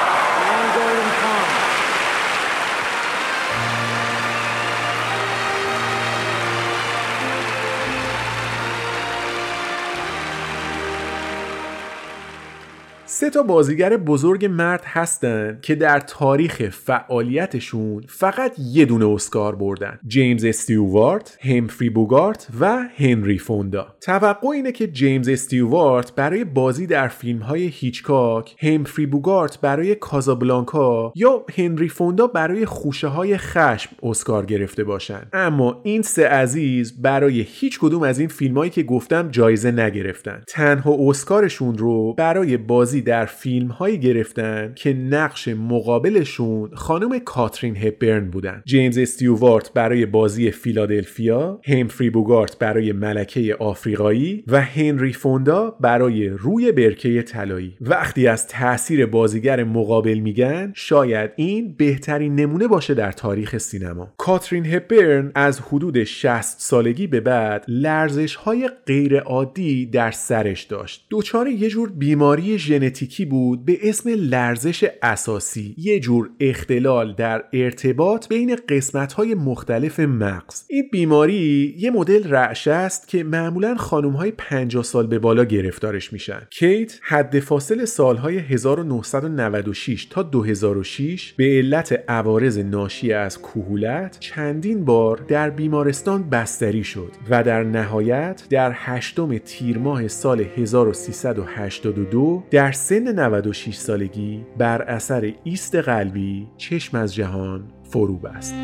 سه 13.25 13.31
تا 13.31 13.43
بازیگر 13.43 13.97
بزرگ 13.97 14.45
مرد 14.45 14.83
هستن 14.85 15.59
که 15.63 15.75
در 15.75 16.01
تاریخ 16.01 16.71
فعالیتشون 16.71 18.05
فقط 18.09 18.53
یه 18.59 18.85
دونه 18.85 19.09
اسکار 19.09 19.55
بردن. 19.55 19.99
جیمز 20.07 20.45
استیوارت، 20.45 21.39
همفری 21.41 21.91
بوگارت 21.91 22.49
و 22.61 22.89
هنری 22.97 23.39
فوندا. 23.39 23.87
توقع 24.01 24.49
اینه 24.49 24.73
که 24.73 24.87
جیمز 24.87 25.29
استیوارت 25.29 26.15
برای 26.15 26.45
بازی 26.45 26.87
در 26.87 27.09
فیلم 27.09 27.39
های 27.39 27.67
هیچکاک 27.67 28.57
همفری 28.59 29.07
بوگارت 29.07 29.61
برای 29.61 29.95
کازابلانکا 29.95 31.13
یا 31.17 31.45
هنری 31.57 31.89
فوندا 31.89 32.27
برای 32.27 32.67
خوشه 32.67 33.09
های 33.09 33.37
خشم 33.37 33.91
اسکار 34.03 34.47
گرفته 34.47 34.85
باشن. 34.85 35.23
اما 35.33 35.81
این 35.85 36.03
سه 36.03 36.29
عزیز 36.29 37.03
برای 37.03 37.41
هیچ 37.41 37.79
کدوم 37.81 38.03
از 38.03 38.19
این 38.19 38.29
فیلم 38.29 38.59
هایی 38.59 38.71
که 38.71 38.83
گفتم 38.83 39.29
جایزه 39.29 39.71
نگرفتن. 39.71 40.43
تنها 40.49 40.97
اسکارشون 41.01 41.79
رو 41.79 42.15
برای 42.15 42.57
بازی 42.57 43.03
در 43.03 43.14
فیلم 43.23 43.69
هایی 43.69 43.99
گرفتن 43.99 44.73
که 44.77 44.93
نقش 44.93 45.49
مقابلشون 45.49 46.71
خانم 46.75 47.19
کاترین 47.19 47.77
هپبرن 47.77 48.31
بودن. 48.31 48.63
جیمز 48.67 48.99
استیوارت 48.99 49.73
برای 49.73 50.07
بازی 50.07 50.51
فیلادلفیا 50.51 51.61
همفری 51.65 52.11
بوگارت 52.11 52.59
برای 52.59 52.93
ملکه 52.93 53.55
آفریقایی 53.55 54.45
و 54.47 54.61
هنری 54.61 55.13
فوندا 55.13 55.77
برای 55.81 56.29
روی 56.29 56.73
برکه 56.73 57.23
طلایی. 57.23 57.77
وقتی 57.81 58.27
از 58.27 58.47
تاثیر 58.47 59.07
بازیگر 59.07 59.65
مقابل 59.65 60.19
میگن 60.19 60.73
شاید 60.75 61.31
این 61.37 61.75
بهترین 61.79 62.35
نمونه 62.35 62.67
باشه 62.67 62.95
در 62.95 63.13
تاریخ 63.13 63.59
سینما. 63.59 64.15
کاترین 64.17 64.67
هپبرن 64.67 65.33
از 65.35 65.61
حدود 65.61 66.05
60 66.05 66.61
سالگی 66.61 67.07
به 67.07 67.21
بعد 67.21 67.65
لرزش 67.69 68.35
های 68.35 68.71
غیر 68.87 69.21
عادی 69.21 69.87
در 69.87 70.11
سرش 70.11 70.63
داشت. 70.63 71.07
دچار 71.11 71.49
یه 71.49 71.69
جور 71.69 71.93
بیماری 71.93 72.59
ژنتیکی 72.59 72.94
بود 73.31 73.65
به 73.65 73.79
اسم 73.83 74.11
لرزش 74.17 74.85
اساسی 75.03 75.75
یه 75.79 76.01
جور 76.01 76.31
اختلال 76.41 77.15
در 77.15 77.45
ارتباط 77.53 78.29
بین 78.29 78.57
قسمت‌های 78.69 79.35
مختلف 79.35 80.01
مغز. 80.01 80.65
این 80.69 80.89
بیماری 80.93 81.75
یه 81.79 81.91
مدل 81.91 82.31
رعشه 82.31 82.73
است 82.73 83.09
که 83.09 83.25
معمولا 83.25 83.75
خانم‌های 83.75 84.31
50 84.31 84.83
سال 84.83 85.07
به 85.07 85.19
بالا 85.19 85.45
گرفتارش 85.45 86.13
میشن. 86.13 86.43
کیت 86.51 86.99
حد 87.03 87.41
فاصل 87.41 87.85
سالهای 87.85 88.39
1996 88.39 90.05
تا 90.05 90.23
2006 90.23 91.33
به 91.33 91.45
علت 91.45 92.05
عوارض 92.09 92.59
ناشی 92.59 93.13
از 93.13 93.39
کهولت 93.39 94.17
چندین 94.21 94.85
بار 94.85 95.25
در 95.29 95.51
بیمارستان 95.51 96.31
بستری 96.31 96.85
شد 96.85 97.13
و 97.31 97.43
در 97.43 97.65
نهایت 97.65 98.43
در 98.51 98.73
هشتم 98.75 99.39
تیر 99.39 99.79
ماه 99.79 100.09
سال 100.09 100.41
1382 100.41 102.45
در 102.51 102.73
سن 102.87 103.19
96 103.19 103.77
سالگی 103.77 104.45
بر 104.59 104.83
اثر 104.83 105.35
ایست 105.45 105.75
قلبی 105.75 106.49
چشم 106.57 106.97
از 106.97 107.15
جهان 107.15 107.65
فرو 107.91 108.17
بست. 108.17 108.55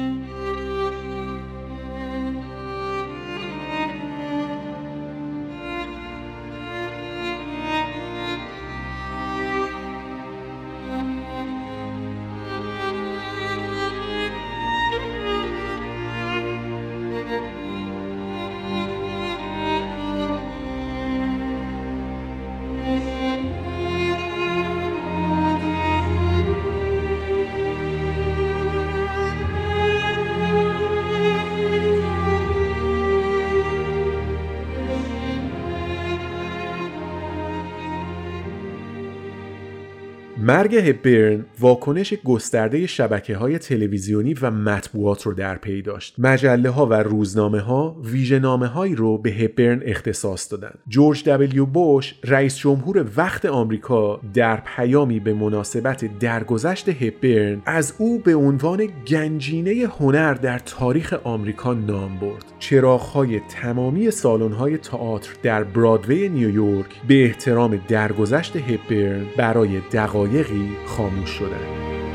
مرگ 40.50 40.74
هپبرن 40.74 41.44
واکنش 41.60 42.14
گسترده 42.24 42.86
شبکه 42.86 43.36
های 43.36 43.58
تلویزیونی 43.58 44.34
و 44.34 44.50
مطبوعات 44.50 45.22
رو 45.22 45.34
در 45.34 45.56
پی 45.56 45.82
داشت. 45.82 46.14
مجله 46.18 46.70
ها 46.70 46.86
و 46.86 46.94
روزنامه 46.94 47.60
ها 47.60 47.96
ویژه‌نامه 48.04 48.66
هایی 48.66 48.94
رو 48.94 49.18
به 49.18 49.30
هپبرن 49.30 49.82
اختصاص 49.84 50.52
دادند. 50.52 50.78
جورج 50.88 51.24
دبلیو 51.24 51.66
بوش 51.66 52.14
رئیس 52.24 52.56
جمهور 52.56 53.06
وقت 53.16 53.44
آمریکا 53.44 54.20
در 54.34 54.62
پیامی 54.76 55.20
به 55.20 55.34
مناسبت 55.34 56.18
درگذشت 56.18 56.88
هپبرن 56.88 57.62
از 57.66 57.94
او 57.98 58.18
به 58.18 58.34
عنوان 58.34 58.88
گنجینه 59.06 59.86
هنر 59.98 60.34
در 60.34 60.58
تاریخ 60.58 61.12
آمریکا 61.24 61.74
نام 61.74 62.18
برد. 62.18 62.44
چراغ‌های 62.58 63.40
تمامی 63.40 64.10
سالن‌های 64.10 64.78
تئاتر 64.78 65.30
در 65.42 65.64
برادوی 65.64 66.28
نیویورک 66.28 67.00
به 67.08 67.24
احترام 67.24 67.80
درگذشت 67.88 68.56
هپبرن 68.56 69.24
برای 69.36 69.80
دقایق 69.92 70.39
دقایقی 70.40 70.76
خاموش 70.86 71.30
شدند. 71.30 72.09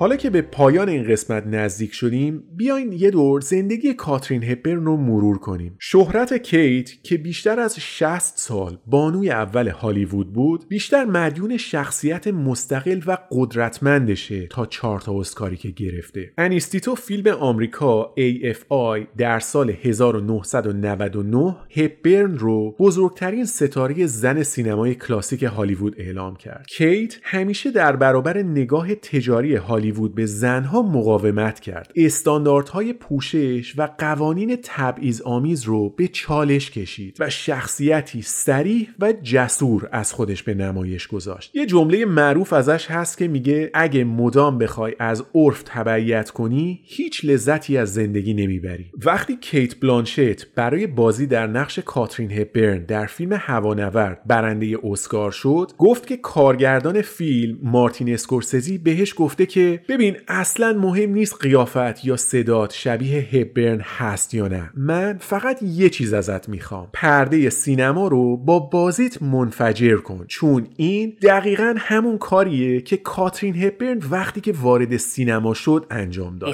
حالا 0.00 0.16
که 0.16 0.30
به 0.30 0.42
پایان 0.42 0.88
این 0.88 1.02
قسمت 1.02 1.46
نزدیک 1.46 1.94
شدیم 1.94 2.42
بیاین 2.56 2.92
یه 2.92 3.10
دور 3.10 3.40
زندگی 3.40 3.94
کاترین 3.94 4.44
هپبرن 4.44 4.84
رو 4.84 4.96
مرور 4.96 5.38
کنیم. 5.38 5.76
شهرت 5.78 6.34
کیت 6.34 7.02
که 7.02 7.16
بیشتر 7.16 7.60
از 7.60 7.80
60 7.80 8.38
سال 8.38 8.78
بانوی 8.86 9.30
اول 9.30 9.68
هالیوود 9.68 10.32
بود 10.32 10.68
بیشتر 10.68 11.04
مدیون 11.04 11.56
شخصیت 11.56 12.28
مستقل 12.28 13.00
و 13.06 13.18
قدرتمندشه 13.30 14.46
تا 14.46 14.66
چهار 14.66 15.00
تا 15.00 15.20
اسکاری 15.20 15.56
که 15.56 15.70
گرفته. 15.70 16.32
انیستیتو 16.38 16.94
فیلم 16.94 17.26
آمریکا 17.26 18.14
AFI 18.18 19.06
در 19.16 19.40
سال 19.40 19.70
1999 19.82 21.56
هپبرن 21.76 22.38
رو 22.38 22.76
بزرگترین 22.78 23.44
ستاره 23.44 24.06
زن 24.06 24.42
سینمای 24.42 24.94
کلاسیک 24.94 25.42
هالیوود 25.42 25.94
اعلام 25.98 26.36
کرد. 26.36 26.66
کیت 26.66 27.14
همیشه 27.22 27.70
در 27.70 27.96
برابر 27.96 28.42
نگاه 28.42 28.94
تجاری 28.94 29.54
هالیوود 29.54 29.87
هالیوود 29.88 30.14
به 30.14 30.26
زنها 30.26 30.82
مقاومت 30.82 31.60
کرد. 31.60 31.92
استانداردهای 31.96 32.92
پوشش 32.92 33.74
و 33.76 33.88
قوانین 33.98 34.58
تبعیض 34.62 35.20
آمیز 35.20 35.62
رو 35.62 35.88
به 35.88 36.08
چالش 36.08 36.70
کشید 36.70 37.16
و 37.20 37.30
شخصیتی 37.30 38.22
سریح 38.22 38.88
و 38.98 39.12
جسور 39.22 39.88
از 39.92 40.12
خودش 40.12 40.42
به 40.42 40.54
نمایش 40.54 41.06
گذاشت. 41.06 41.56
یه 41.56 41.66
جمله 41.66 42.04
معروف 42.04 42.52
ازش 42.52 42.86
هست 42.90 43.18
که 43.18 43.28
میگه 43.28 43.70
اگه 43.74 44.04
مدام 44.04 44.58
بخوای 44.58 44.94
از 44.98 45.24
عرف 45.34 45.62
تبعیت 45.66 46.30
کنی 46.30 46.80
هیچ 46.84 47.24
لذتی 47.24 47.76
از 47.76 47.94
زندگی 47.94 48.34
نمی‌بری. 48.34 48.90
وقتی 49.04 49.36
کیت 49.36 49.80
بلانشت 49.80 50.54
برای 50.54 50.86
بازی 50.86 51.26
در 51.26 51.46
نقش 51.46 51.78
کاترین 51.78 52.32
هپبرن 52.32 52.84
در 52.84 53.06
فیلم 53.06 53.32
هوانورد 53.32 54.22
برنده 54.26 54.78
اسکار 54.84 55.30
شد 55.30 55.72
گفت 55.78 56.06
که 56.06 56.16
کارگردان 56.16 57.02
فیلم 57.02 57.58
مارتین 57.62 58.14
اسکورسزی 58.14 58.78
بهش 58.78 59.14
گفته 59.16 59.46
که 59.46 59.77
ببین 59.88 60.16
اصلا 60.28 60.72
مهم 60.72 61.10
نیست 61.10 61.40
قیافت 61.40 62.04
یا 62.04 62.16
صدات 62.16 62.72
شبیه 62.72 63.18
هبرن 63.18 63.80
هست 63.80 64.34
یا 64.34 64.48
نه. 64.48 64.70
من 64.74 65.18
فقط 65.20 65.62
یه 65.62 65.90
چیز 65.90 66.12
ازت 66.12 66.48
می‌خوام. 66.48 66.88
پرده 66.92 67.50
سینما 67.50 68.08
رو 68.08 68.36
با 68.36 68.58
بازیت 68.58 69.22
منفجر 69.22 69.96
کن. 69.96 70.24
چون 70.28 70.66
این 70.76 71.16
دقیقا 71.22 71.74
همون 71.78 72.18
کاریه 72.18 72.80
که 72.80 72.96
کاترین 72.96 73.62
هبرن 73.62 74.02
وقتی 74.10 74.40
که 74.40 74.52
وارد 74.52 74.96
سینما 74.96 75.54
شد 75.54 75.86
انجام 75.90 76.38
داد. 76.38 76.52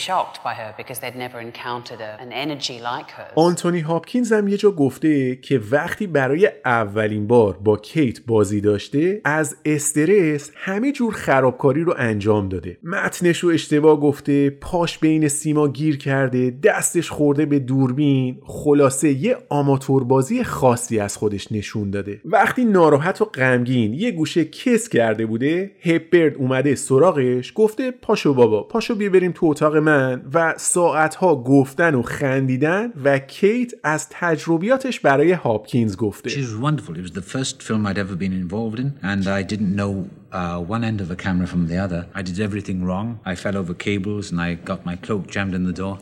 She 0.00 0.09
by 0.10 0.54
her 0.54 0.74
because 0.76 0.98
they'd 0.98 1.20
never 1.26 1.38
encountered 1.40 2.00
an 2.00 2.32
energy 2.32 2.78
like 2.80 3.10
hers. 3.10 3.32
آنتونی 3.36 3.80
هاپکینز 3.80 4.32
هم 4.32 4.48
یه 4.48 4.56
جا 4.56 4.70
گفته 4.70 5.36
که 5.36 5.60
وقتی 5.70 6.06
برای 6.06 6.50
اولین 6.64 7.26
بار 7.26 7.58
با 7.64 7.76
کیت 7.76 8.20
بازی 8.26 8.60
داشته 8.60 9.20
از 9.24 9.56
استرس 9.64 10.50
همه 10.56 10.92
جور 10.92 11.14
خرابکاری 11.14 11.82
رو 11.84 11.94
انجام 11.98 12.48
داده. 12.48 12.78
متنش 12.82 13.38
رو 13.38 13.50
اشتباه 13.50 14.00
گفته 14.00 14.50
پاش 14.50 14.98
بین 14.98 15.28
سیما 15.28 15.68
گیر 15.68 15.98
کرده 15.98 16.50
دستش 16.50 17.10
خورده 17.10 17.46
به 17.46 17.58
دوربین 17.58 18.38
خلاصه 18.46 19.12
یه 19.12 19.36
آماتور 19.48 20.04
بازی 20.04 20.44
خاصی 20.44 21.00
از 21.00 21.16
خودش 21.16 21.52
نشون 21.52 21.90
داده. 21.90 22.20
وقتی 22.24 22.64
ناراحت 22.64 23.20
و 23.20 23.24
غمگین 23.24 23.94
یه 23.94 24.10
گوشه 24.10 24.44
کس 24.44 24.88
کرده 24.88 25.26
بوده 25.26 25.70
هپبرد 25.82 26.34
اومده 26.36 26.74
سراغش 26.74 27.52
گفته 27.54 27.90
پاشو 27.90 28.34
بابا 28.34 28.62
پاشو 28.62 28.94
بیا 28.94 29.10
بریم 29.10 29.32
تو 29.32 29.46
اتاق 29.46 29.76
من. 29.76 29.99
و 30.33 30.53
ساعتها 30.57 31.35
گفتن 31.35 31.95
و 31.95 32.01
خندیدن 32.01 32.89
و 33.03 33.19
کیت 33.19 33.71
از 33.83 34.07
تجربیاتش 34.09 34.99
برای 34.99 35.31
هاپکینز 35.31 35.95
گفته 35.95 36.29
She 36.29 36.33
was 36.33 36.55
wonderful. 36.55 36.97
It 36.97 37.01
was 37.01 37.11
the 37.11 37.35
first 37.35 37.63
film 37.63 37.85
I'd 37.85 37.97
ever 37.97 38.15
been 38.15 38.33
involved 38.33 38.79
in, 38.79 38.93
and 39.03 39.27
I 39.27 39.43
didn't 39.53 39.75
know 39.81 40.09
uh, 40.31 40.59
one 40.75 40.83
end 40.83 40.99
of 41.01 41.09
a 41.11 41.15
camera 41.15 41.47
from 41.47 41.67
the 41.71 41.77
other. 41.85 42.07
I 42.19 42.21
did 42.29 42.39
everything 42.47 42.83
wrong. 42.87 43.07
I 43.31 43.35
fell 43.35 43.55
over 43.61 43.73
cables 43.73 44.31
and 44.31 44.39
I 44.47 44.49
got 44.71 44.79
my 44.85 44.95
cloak 45.05 45.23
jammed 45.33 45.53
in 45.59 45.63
the 45.63 45.77
door. 45.83 45.95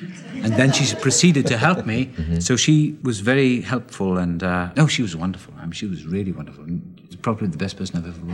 And 0.44 0.52
then 0.60 0.72
she 0.78 0.84
proceeded 1.08 1.46
to 1.54 1.58
help 1.68 1.80
me. 1.86 2.00
So 2.48 2.56
she 2.56 2.76
was 3.10 3.18
very 3.32 3.62
helpful, 3.74 4.12
and 4.24 4.40
uh, 4.44 4.72
no, 4.80 4.86
she 4.96 5.02
was 5.08 5.14
wonderful. 5.16 5.54
I 5.62 5.64
mean, 5.68 5.78
she 5.82 5.88
was 5.94 6.02
really 6.16 6.34
wonderful. 6.40 6.64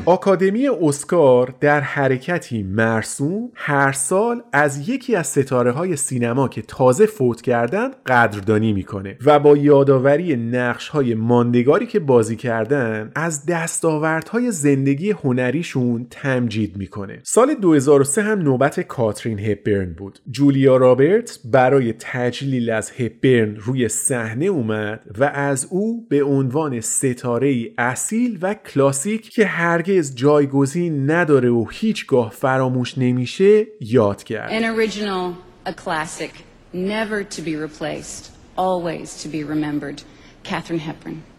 آکادمی 0.04 0.68
اسکار 0.82 1.54
در 1.60 1.80
حرکتی 1.80 2.62
مرسوم 2.62 3.50
هر 3.54 3.92
سال 3.92 4.42
از 4.52 4.88
یکی 4.88 5.16
از 5.16 5.26
ستاره 5.26 5.70
های 5.70 5.96
سینما 5.96 6.48
که 6.48 6.62
تازه 6.62 7.06
فوت 7.06 7.42
کردن 7.42 7.90
قدردانی 8.06 8.72
می‌کنه 8.72 9.16
و 9.24 9.38
با 9.38 9.56
یادآوری 9.56 10.36
نقش 10.36 10.88
های 10.88 11.14
ماندگاری 11.14 11.86
که 11.86 12.00
بازی 12.00 12.36
کردن 12.36 13.10
از 13.14 13.46
دستاوردهای 13.46 14.50
زندگی 14.50 15.10
هنریشون 15.10 16.06
تمجید 16.10 16.76
می‌کنه. 16.76 17.20
سال 17.22 17.54
2003 17.54 18.22
هم 18.22 18.38
نوبت 18.38 18.80
کاترین 18.80 19.38
هپبرن 19.38 19.92
بود. 19.92 20.18
جولیا 20.30 20.76
رابرت 20.76 21.38
برای 21.44 21.94
تجلیل 21.98 22.70
از 22.70 22.92
هپبرن 22.98 23.56
روی 23.56 23.88
صحنه 23.88 24.46
اومد 24.46 25.04
و 25.18 25.24
از 25.24 25.66
او 25.70 26.06
به 26.08 26.24
عنوان 26.24 26.80
ستاره 26.80 27.72
اصیل 27.78 28.38
و 28.42 28.54
کلاسیک 28.66 29.30
که 29.30 29.46
هرگز 29.46 30.14
جایگزین 30.14 31.10
نداره 31.10 31.50
و 31.50 31.64
هیچگاه 31.70 32.30
فراموش 32.30 32.98
نمیشه 32.98 33.66
یاد 33.80 34.22
کرد 34.22 34.50
An 34.50 34.64
original, 34.64 35.34
a 35.66 35.72
classic, 35.72 36.30
never 36.72 37.24
to 37.24 37.42
be 37.42 37.56
replaced, 37.56 38.30
always 38.56 39.22
to 39.22 39.28
be 39.28 39.44
remembered. 39.44 40.02
Katherine 40.44 40.80
Hepburn. 40.80 41.33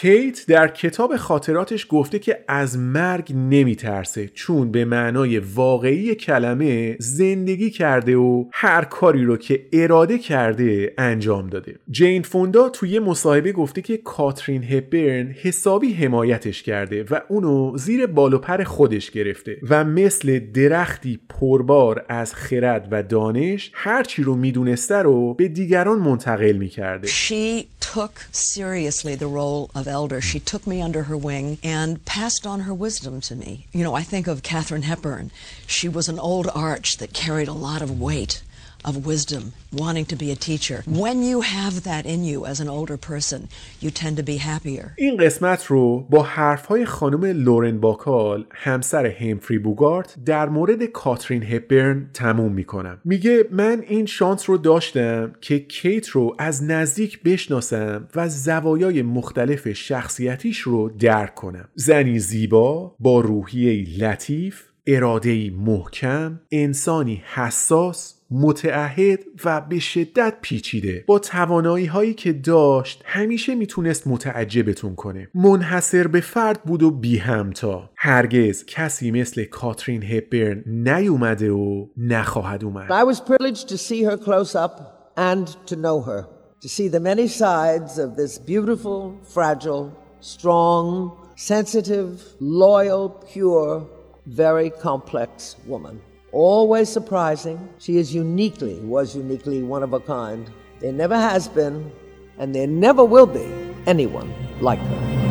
کیت 0.00 0.44
در 0.48 0.68
کتاب 0.68 1.16
خاطراتش 1.16 1.86
گفته 1.90 2.18
که 2.18 2.44
از 2.48 2.78
مرگ 2.78 3.32
نمیترسه 3.32 4.28
چون 4.28 4.70
به 4.70 4.84
معنای 4.84 5.38
واقعی 5.38 6.14
کلمه 6.14 6.96
زندگی 6.98 7.70
کرده 7.70 8.16
و 8.16 8.44
هر 8.52 8.84
کاری 8.84 9.24
رو 9.24 9.36
که 9.36 9.66
اراده 9.72 10.18
کرده 10.18 10.94
انجام 10.98 11.48
داده. 11.48 11.74
جین 11.90 12.22
فوندا 12.22 12.68
توی 12.68 12.98
مصاحبه 12.98 13.52
گفته 13.52 13.82
که 13.82 13.96
کاترین 13.96 14.64
هپبرن 14.64 15.34
حسابی 15.42 15.92
حمایتش 15.92 16.62
کرده 16.62 17.04
و 17.10 17.20
اونو 17.28 17.76
زیر 17.76 18.06
بال 18.06 18.34
و 18.34 18.38
پر 18.38 18.64
خودش 18.64 19.10
گرفته 19.10 19.56
و 19.68 19.84
مثل 19.84 20.38
درختی 20.38 21.20
پربار 21.28 22.04
از 22.08 22.34
خرد 22.34 22.88
و 22.90 23.02
دانش 23.02 23.70
هرچی 23.74 24.22
رو 24.22 24.34
می‌دونسته 24.36 24.96
رو 24.96 25.34
به 25.34 25.48
دیگران 25.48 25.98
منتقل 25.98 26.56
می‌کرده. 26.56 27.08
She 27.08 27.64
took 27.94 28.16
seriously 28.32 29.14
the 29.16 29.30
role 29.38 29.70
of 29.74 29.87
elder. 29.88 30.20
She 30.20 30.40
took 30.40 30.66
me 30.66 30.80
under 30.80 31.04
her 31.04 31.16
wing 31.16 31.58
and 31.62 32.04
passed 32.04 32.46
on 32.46 32.60
her 32.60 32.74
wisdom 32.74 33.20
to 33.22 33.36
me. 33.36 33.66
You 33.72 33.84
know, 33.84 33.94
I 33.94 34.02
think 34.02 34.26
of 34.26 34.42
Katherine 34.42 34.82
Hepburn. 34.82 35.30
She 35.66 35.88
was 35.88 36.08
an 36.08 36.18
old 36.18 36.48
arch 36.54 36.98
that 36.98 37.12
carried 37.12 37.48
a 37.48 37.52
lot 37.52 37.82
of 37.82 38.00
weight 38.00 38.42
of 38.84 39.06
wisdom, 39.06 39.52
wanting 39.72 40.06
to 40.06 40.16
be 40.16 40.30
a 40.30 40.36
teacher. 40.36 40.82
When 40.86 41.22
you 41.22 41.40
have 41.40 41.84
that 41.84 42.04
in 42.06 42.24
you 42.24 42.46
as 42.46 42.60
an 42.60 42.68
older 42.68 42.96
person, 42.96 43.48
you 43.80 43.90
tend 43.90 44.16
to 44.16 44.22
be 44.22 44.36
happier. 44.36 44.94
این 44.96 45.16
قسمت 45.16 45.66
رو 45.66 46.06
با 46.10 46.22
حرفهای 46.22 46.84
خانم 46.84 47.24
لورن 47.24 47.80
باکال 47.80 48.46
همسر 48.50 49.06
همفری 49.06 49.58
بوگارت 49.58 50.14
در 50.24 50.48
مورد 50.48 50.84
کاترین 50.84 51.42
هپبرن 51.42 52.10
تموم 52.14 52.52
می‌کنم 52.52 53.00
میگه 53.04 53.44
من 53.50 53.82
این 53.88 54.06
شانس 54.06 54.50
رو 54.50 54.56
داشتم 54.58 55.32
که 55.40 55.58
کیت 55.58 56.08
رو 56.08 56.34
از 56.38 56.62
نزدیک 56.62 57.22
بشناسم 57.22 58.08
و 58.14 58.28
زوایای 58.28 59.02
مختلف 59.02 59.72
شخصیتیش 59.72 60.58
رو 60.58 60.88
درک 60.88 61.34
کنم 61.34 61.68
زنی 61.74 62.18
زیبا 62.18 62.96
با 62.98 63.20
روحیه 63.20 63.98
لطیف 63.98 64.62
اراده 64.86 65.50
محکم 65.50 66.40
انسانی 66.50 67.22
حساس 67.34 68.17
متعهد 68.30 69.24
و 69.44 69.60
به 69.60 69.78
شدت 69.78 70.34
پیچیده 70.40 71.04
با 71.06 71.18
توانایی 71.18 71.86
هایی 71.86 72.14
که 72.14 72.32
داشت 72.32 73.02
همیشه 73.04 73.54
می‌تونست 73.54 74.06
متعجبتون 74.06 74.94
کنه 74.94 75.28
منحصر 75.34 76.06
به 76.06 76.20
فرد 76.20 76.62
بود 76.62 76.82
و 76.82 76.90
بی 76.90 77.18
همتا 77.18 77.90
هرگز 77.96 78.64
کسی 78.66 79.10
مثل 79.10 79.44
کاترین 79.44 80.02
هپبرن 80.02 80.64
نیومده 80.66 81.50
و 81.50 81.86
نخواهد 81.96 82.64
اومد 82.64 82.88
I 82.88 83.14
was 83.14 83.20
privileged 83.20 83.68
to 83.68 83.78
see 83.78 84.02
her 84.02 84.16
close 84.16 84.54
up 84.54 84.98
and 85.16 85.46
to 85.66 85.74
know 85.76 86.00
her, 86.00 86.26
to 86.60 86.68
see 86.68 86.88
the 86.88 87.00
many 87.00 87.26
sides 87.26 87.98
of 87.98 88.16
this 88.16 88.38
beautiful, 88.38 89.00
fragile, 89.34 89.90
strong, 90.20 91.12
sensitive, 91.36 92.10
loyal, 92.40 93.08
pure, 93.32 93.86
very 94.26 94.70
complex 94.70 95.56
woman. 95.66 96.00
Always 96.32 96.90
surprising, 96.90 97.70
she 97.78 97.96
is 97.96 98.14
uniquely, 98.14 98.80
was 98.80 99.16
uniquely 99.16 99.62
one 99.62 99.82
of 99.82 99.94
a 99.94 100.00
kind. 100.00 100.50
There 100.78 100.92
never 100.92 101.16
has 101.16 101.48
been, 101.48 101.90
and 102.38 102.54
there 102.54 102.66
never 102.66 103.02
will 103.02 103.26
be, 103.26 103.50
anyone 103.86 104.30
like 104.60 104.78
her. 104.78 105.27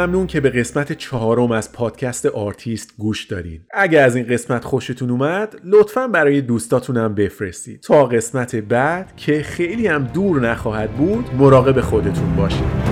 ممنون 0.00 0.26
که 0.26 0.40
به 0.40 0.50
قسمت 0.50 0.92
چهارم 0.92 1.52
از 1.52 1.72
پادکست 1.72 2.26
آرتیست 2.26 2.94
گوش 2.98 3.24
دارین 3.24 3.60
اگر 3.74 4.04
از 4.04 4.16
این 4.16 4.26
قسمت 4.26 4.64
خوشتون 4.64 5.10
اومد 5.10 5.56
لطفا 5.64 6.08
برای 6.08 6.40
دوستاتونم 6.40 7.14
بفرستید. 7.14 7.80
تا 7.80 8.04
قسمت 8.04 8.56
بعد 8.56 9.16
که 9.16 9.42
خیلی 9.42 9.86
هم 9.86 10.04
دور 10.04 10.40
نخواهد 10.40 10.90
بود 10.90 11.24
مراقب 11.38 11.80
خودتون 11.80 12.36
باشید 12.36 12.89